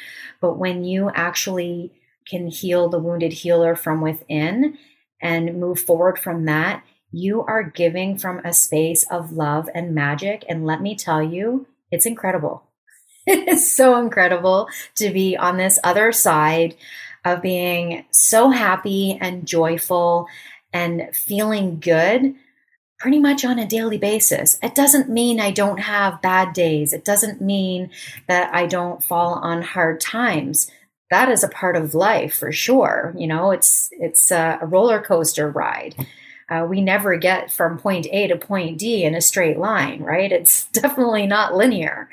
But 0.41 0.59
when 0.59 0.85
you 0.85 1.11
actually 1.15 1.93
can 2.29 2.49
heal 2.49 2.89
the 2.89 2.99
wounded 2.99 3.33
healer 3.33 3.75
from 3.77 4.01
within 4.01 4.79
and 5.21 5.61
move 5.61 5.81
forward 5.81 6.19
from 6.19 6.45
that, 6.47 6.85
you 7.11 7.43
are 7.43 7.63
giving 7.63 8.19
from 8.19 8.41
a 8.45 8.53
space 8.53 9.05
of 9.11 9.33
love 9.33 9.69
and 9.75 9.95
magic. 9.95 10.45
And 10.49 10.67
let 10.67 10.83
me 10.83 10.97
tell 10.97 11.23
you, 11.23 11.67
it's 11.91 12.07
incredible. 12.07 12.65
It's 13.27 13.75
so 13.75 13.97
incredible 13.99 14.69
to 14.97 15.11
be 15.11 15.35
on 15.35 15.57
this 15.57 15.79
other 15.83 16.13
side 16.13 16.77
of 17.25 17.43
being 17.43 18.05
so 18.11 18.51
happy 18.51 19.19
and 19.21 19.47
joyful 19.47 20.27
and 20.73 21.09
feeling 21.15 21.81
good 21.81 22.35
pretty 22.99 23.19
much 23.19 23.45
on 23.45 23.59
a 23.59 23.67
daily 23.67 23.99
basis. 23.99 24.59
It 24.63 24.75
doesn't 24.75 25.11
mean 25.11 25.41
I 25.41 25.51
don't 25.51 25.79
have 25.79 26.23
bad 26.23 26.53
days. 26.53 26.93
It 26.93 27.05
doesn't 27.05 27.41
mean 27.41 27.91
that 28.29 28.55
I 28.55 28.67
don't 28.67 29.05
fall 29.05 29.35
on 29.35 29.63
hard 29.63 30.01
times. 30.01 30.71
That 31.11 31.29
is 31.29 31.45
a 31.45 31.49
part 31.49 31.77
of 31.77 31.95
life 31.95 32.39
for 32.39 32.51
sure. 32.51 33.15
You 33.17 33.27
know, 33.27 33.51
it's 33.51 33.91
it's 33.93 34.31
a 34.31 34.59
roller 34.63 35.03
coaster 35.03 35.51
ride. 35.51 35.95
Uh, 36.49 36.67
we 36.69 36.81
never 36.81 37.17
get 37.17 37.51
from 37.51 37.79
point 37.79 38.07
A 38.11 38.27
to 38.29 38.37
point 38.37 38.79
D 38.79 39.05
in 39.05 39.15
a 39.15 39.21
straight 39.21 39.59
line, 39.59 40.03
right? 40.03 40.31
It's 40.31 40.65
definitely 40.73 41.27
not 41.27 41.55
linear. 41.55 42.09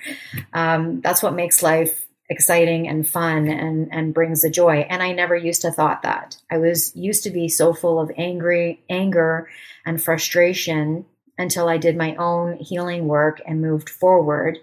Um, 0.54 1.02
that's 1.02 1.24
what 1.24 1.34
makes 1.34 1.64
life 1.64 2.06
exciting 2.32 2.88
and 2.88 3.08
fun 3.08 3.50
and 3.50 3.90
and 3.92 4.14
brings 4.14 4.42
the 4.42 4.50
joy. 4.50 4.88
And 4.90 5.04
i 5.04 5.12
never 5.12 5.36
used 5.36 5.62
to 5.64 5.72
thought 5.72 6.02
that. 6.02 6.38
I 6.50 6.58
was 6.58 6.96
used 6.96 7.24
to 7.24 7.30
be 7.30 7.50
so 7.50 7.74
full 7.74 8.00
of 8.00 8.12
angry 8.18 8.82
anger 8.90 9.50
and 9.86 10.02
frustration 10.02 11.06
until 11.38 11.68
i 11.68 11.78
did 11.78 11.98
my 11.98 12.16
own 12.16 12.58
healing 12.58 13.08
work 13.08 13.42
and 13.46 13.62
moved 13.62 13.90
forward 13.90 14.60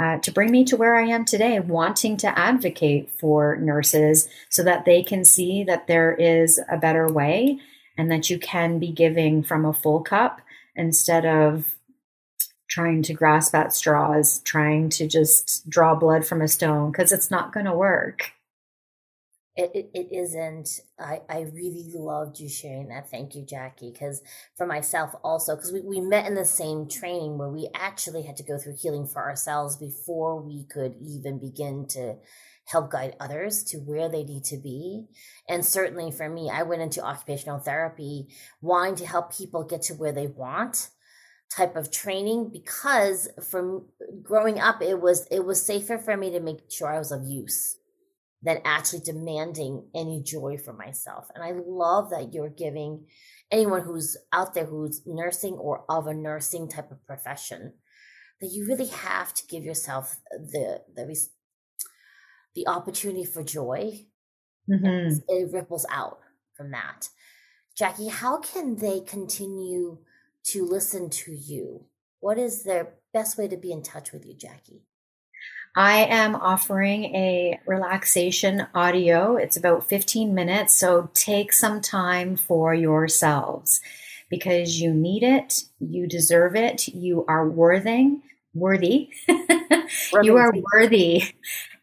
uh, 0.00 0.18
to 0.18 0.32
bring 0.32 0.50
me 0.50 0.64
to 0.64 0.76
where 0.76 0.96
i 0.96 1.06
am 1.06 1.24
today 1.24 1.58
wanting 1.60 2.16
to 2.18 2.38
advocate 2.38 3.10
for 3.18 3.56
nurses 3.56 4.28
so 4.48 4.62
that 4.62 4.84
they 4.84 5.02
can 5.02 5.24
see 5.24 5.64
that 5.64 5.86
there 5.86 6.12
is 6.14 6.60
a 6.70 6.76
better 6.76 7.06
way 7.08 7.58
and 7.96 8.10
that 8.10 8.28
you 8.30 8.38
can 8.38 8.78
be 8.78 8.92
giving 8.92 9.42
from 9.42 9.64
a 9.64 9.72
full 9.72 10.00
cup 10.00 10.40
instead 10.76 11.24
of 11.24 11.77
trying 12.68 13.02
to 13.02 13.14
grasp 13.14 13.54
at 13.54 13.72
straws, 13.72 14.40
trying 14.40 14.90
to 14.90 15.06
just 15.06 15.68
draw 15.68 15.94
blood 15.94 16.26
from 16.26 16.42
a 16.42 16.48
stone 16.48 16.90
because 16.90 17.12
it's 17.12 17.30
not 17.30 17.52
going 17.52 17.66
to 17.66 17.74
work. 17.74 18.32
It, 19.56 19.72
it, 19.74 19.90
it 19.92 20.16
isn't. 20.16 20.68
I, 21.00 21.20
I 21.28 21.40
really 21.52 21.90
loved 21.92 22.38
you 22.38 22.48
sharing 22.48 22.88
that. 22.88 23.10
Thank 23.10 23.34
you, 23.34 23.44
Jackie. 23.44 23.90
Because 23.90 24.22
for 24.56 24.66
myself 24.66 25.14
also, 25.24 25.56
because 25.56 25.72
we, 25.72 25.80
we 25.80 26.00
met 26.00 26.26
in 26.26 26.36
the 26.36 26.44
same 26.44 26.88
training 26.88 27.38
where 27.38 27.48
we 27.48 27.68
actually 27.74 28.22
had 28.22 28.36
to 28.36 28.44
go 28.44 28.56
through 28.56 28.76
healing 28.80 29.06
for 29.06 29.20
ourselves 29.20 29.76
before 29.76 30.40
we 30.40 30.64
could 30.64 30.94
even 31.00 31.40
begin 31.40 31.88
to 31.88 32.16
help 32.66 32.90
guide 32.90 33.16
others 33.18 33.64
to 33.64 33.78
where 33.78 34.08
they 34.08 34.22
need 34.22 34.44
to 34.44 34.58
be. 34.58 35.06
And 35.48 35.64
certainly 35.64 36.12
for 36.12 36.28
me, 36.28 36.50
I 36.52 36.62
went 36.62 36.82
into 36.82 37.02
occupational 37.02 37.58
therapy 37.58 38.28
wanting 38.60 38.96
to 38.96 39.06
help 39.06 39.36
people 39.36 39.64
get 39.64 39.82
to 39.82 39.94
where 39.94 40.12
they 40.12 40.26
want 40.26 40.90
type 41.50 41.76
of 41.76 41.90
training 41.90 42.50
because 42.52 43.28
from 43.50 43.86
growing 44.22 44.60
up 44.60 44.82
it 44.82 45.00
was 45.00 45.26
it 45.30 45.44
was 45.44 45.64
safer 45.64 45.98
for 45.98 46.16
me 46.16 46.30
to 46.30 46.40
make 46.40 46.70
sure 46.70 46.88
I 46.88 46.98
was 46.98 47.10
of 47.10 47.24
use 47.24 47.78
than 48.42 48.60
actually 48.64 49.00
demanding 49.00 49.88
any 49.94 50.22
joy 50.22 50.56
for 50.56 50.72
myself. 50.72 51.28
And 51.34 51.42
I 51.42 51.52
love 51.66 52.10
that 52.10 52.32
you're 52.32 52.50
giving 52.50 53.06
anyone 53.50 53.82
who's 53.82 54.16
out 54.32 54.54
there 54.54 54.66
who's 54.66 55.02
nursing 55.06 55.54
or 55.54 55.84
of 55.88 56.06
a 56.06 56.14
nursing 56.14 56.68
type 56.68 56.90
of 56.90 57.04
profession 57.06 57.72
that 58.40 58.48
you 58.48 58.66
really 58.66 58.86
have 58.86 59.34
to 59.34 59.46
give 59.46 59.64
yourself 59.64 60.18
the 60.30 60.82
the 60.94 61.16
the 62.54 62.68
opportunity 62.68 63.24
for 63.24 63.42
joy. 63.42 64.06
Mm-hmm. 64.70 65.18
It 65.28 65.52
ripples 65.52 65.86
out 65.90 66.18
from 66.56 66.70
that. 66.72 67.08
Jackie, 67.76 68.08
how 68.08 68.38
can 68.38 68.76
they 68.76 69.00
continue 69.00 69.98
to 70.52 70.64
listen 70.64 71.10
to 71.10 71.32
you? 71.32 71.84
What 72.20 72.38
is 72.38 72.62
the 72.62 72.88
best 73.12 73.38
way 73.38 73.48
to 73.48 73.56
be 73.56 73.72
in 73.72 73.82
touch 73.82 74.12
with 74.12 74.26
you, 74.26 74.34
Jackie? 74.34 74.82
I 75.76 75.98
am 76.06 76.34
offering 76.34 77.04
a 77.14 77.60
relaxation 77.66 78.66
audio. 78.74 79.36
It's 79.36 79.56
about 79.56 79.88
15 79.88 80.34
minutes, 80.34 80.74
so 80.74 81.10
take 81.14 81.52
some 81.52 81.80
time 81.80 82.36
for 82.36 82.74
yourselves 82.74 83.80
because 84.28 84.80
you 84.80 84.92
need 84.92 85.22
it, 85.22 85.64
you 85.78 86.06
deserve 86.06 86.56
it, 86.56 86.88
you 86.88 87.24
are 87.28 87.48
worthy, 87.48 88.18
worthy. 88.54 89.10
you 90.22 90.36
are 90.36 90.52
worthy. 90.72 91.22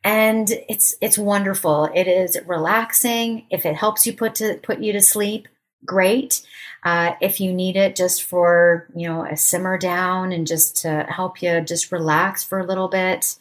And 0.04 0.50
it's 0.70 0.96
it's 1.02 1.18
wonderful. 1.18 1.90
It 1.96 2.08
is 2.08 2.38
relaxing. 2.46 3.48
If 3.50 3.66
it 3.66 3.76
helps 3.76 4.06
you 4.06 4.14
put 4.14 4.36
to 4.36 4.60
put 4.62 4.80
you 4.80 4.94
to 4.94 5.02
sleep, 5.02 5.48
great. 5.86 6.42
Uh, 6.84 7.16
if 7.22 7.40
you 7.40 7.54
need 7.54 7.76
it 7.76 7.96
just 7.96 8.24
for, 8.24 8.88
you 8.96 9.08
know, 9.08 9.26
a 9.26 9.36
simmer 9.36 9.78
down 9.78 10.32
and 10.32 10.46
just 10.46 10.78
to 10.78 11.04
help 11.10 11.42
you 11.42 11.62
just 11.62 11.92
relax 11.92 12.44
for 12.44 12.60
a 12.60 12.66
little 12.66 12.88
bit, 12.88 13.38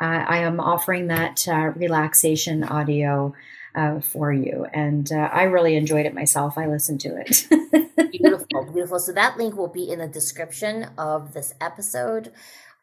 uh, 0.00 0.24
I 0.26 0.38
am 0.38 0.60
offering 0.60 1.06
that 1.08 1.46
uh, 1.48 1.72
relaxation 1.76 2.64
audio 2.64 3.34
uh, 3.74 4.00
for 4.00 4.32
you. 4.32 4.66
And 4.72 5.10
uh, 5.10 5.30
I 5.32 5.44
really 5.44 5.76
enjoyed 5.76 6.06
it 6.06 6.14
myself. 6.14 6.58
I 6.58 6.66
listened 6.66 7.00
to 7.02 7.16
it. 7.16 7.46
beautiful, 8.12 8.64
beautiful. 8.72 8.98
So 8.98 9.12
that 9.12 9.38
link 9.38 9.56
will 9.56 9.68
be 9.68 9.90
in 9.90 9.98
the 9.98 10.08
description 10.08 10.88
of 10.98 11.32
this 11.32 11.54
episode. 11.60 12.32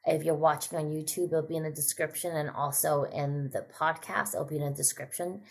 If 0.06 0.24
you're 0.24 0.36
watching 0.36 0.80
on 0.80 0.86
YouTube, 0.86 1.28
it'll 1.28 1.42
be 1.44 1.58
in 1.58 1.64
the 1.64 1.72
description 1.72 2.36
and 2.36 2.50
also 2.50 3.04
in 3.04 3.52
the 3.52 3.66
podcast, 3.80 4.34
it'll 4.34 4.46
be 4.46 4.56
in 4.56 4.64
the 4.64 4.72
description. 4.72 5.42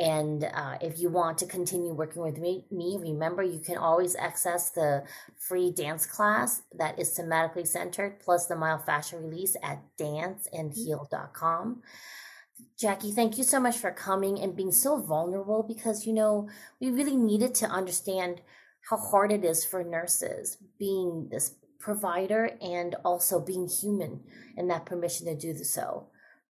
And 0.00 0.44
uh, 0.44 0.78
if 0.80 0.98
you 0.98 1.10
want 1.10 1.36
to 1.38 1.46
continue 1.46 1.92
working 1.92 2.22
with 2.22 2.38
me, 2.38 2.64
me, 2.70 2.96
remember 2.98 3.42
you 3.42 3.58
can 3.58 3.76
always 3.76 4.16
access 4.16 4.70
the 4.70 5.04
free 5.36 5.70
dance 5.70 6.06
class 6.06 6.62
that 6.78 6.98
is 6.98 7.10
somatically 7.10 7.66
centered 7.66 8.18
plus 8.18 8.46
the 8.46 8.54
myofascial 8.54 9.22
release 9.22 9.56
at 9.62 9.82
danceandheal.com. 9.98 11.82
Jackie, 12.78 13.12
thank 13.12 13.36
you 13.36 13.44
so 13.44 13.60
much 13.60 13.76
for 13.76 13.90
coming 13.90 14.40
and 14.40 14.56
being 14.56 14.72
so 14.72 15.02
vulnerable 15.02 15.62
because, 15.62 16.06
you 16.06 16.14
know, 16.14 16.48
we 16.80 16.90
really 16.90 17.16
needed 17.16 17.54
to 17.56 17.66
understand 17.66 18.40
how 18.88 18.96
hard 18.96 19.30
it 19.30 19.44
is 19.44 19.66
for 19.66 19.84
nurses 19.84 20.56
being 20.78 21.28
this 21.30 21.56
provider 21.78 22.52
and 22.62 22.96
also 23.04 23.38
being 23.38 23.68
human 23.68 24.20
and 24.56 24.70
that 24.70 24.86
permission 24.86 25.26
to 25.26 25.34
do 25.34 25.62
so. 25.62 26.06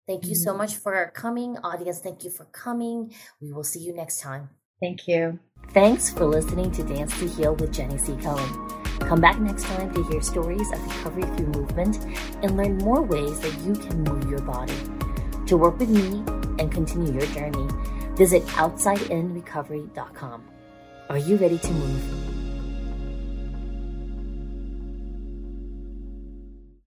Thank 0.07 0.27
you 0.27 0.35
so 0.35 0.57
much 0.57 0.75
mm. 0.75 0.83
for 0.83 1.11
coming. 1.15 1.57
Audience, 1.59 1.99
thank 1.99 2.25
you 2.25 2.31
for 2.31 2.45
coming. 2.47 3.13
We 3.41 3.53
will 3.53 3.65
see 3.65 3.81
you 3.81 3.93
next 3.95 4.21
time. 4.21 4.51
Thank 4.81 5.09
you. 5.09 5.39
Thanks 5.71 6.11
for 6.11 6.27
listening 6.27 6.71
to 6.73 6.85
Dance 6.85 7.19
to 7.19 7.27
Heal 7.27 7.55
with 7.57 7.73
Jenny 7.73 7.99
C. 7.99 8.17
Cohen. 8.17 8.69
Come 9.01 9.21
back 9.21 9.41
next 9.41 9.65
time 9.65 9.93
to 9.95 10.05
hear 10.05 10.23
stories 10.23 10.71
of 10.73 10.83
recovery 10.85 11.25
through 11.37 11.49
movement 11.49 11.99
and 12.43 12.57
learn 12.57 12.79
more 12.79 13.03
ways 13.03 13.41
that 13.41 13.53
you 13.61 13.75
can 13.75 14.05
move 14.05 14.31
your 14.31 14.41
body. 14.41 14.77
To 15.47 15.57
work 15.57 15.79
with 15.79 15.89
me 15.91 16.23
and 16.59 16.71
continue 16.73 17.13
your 17.13 17.27
journey, 17.33 17.69
visit 18.17 18.45
OutsideInRecovery.com. 18.47 20.45
Are 21.09 21.19
you 21.19 21.37
ready 21.37 21.59
to 21.59 21.71
move? 21.73 22.46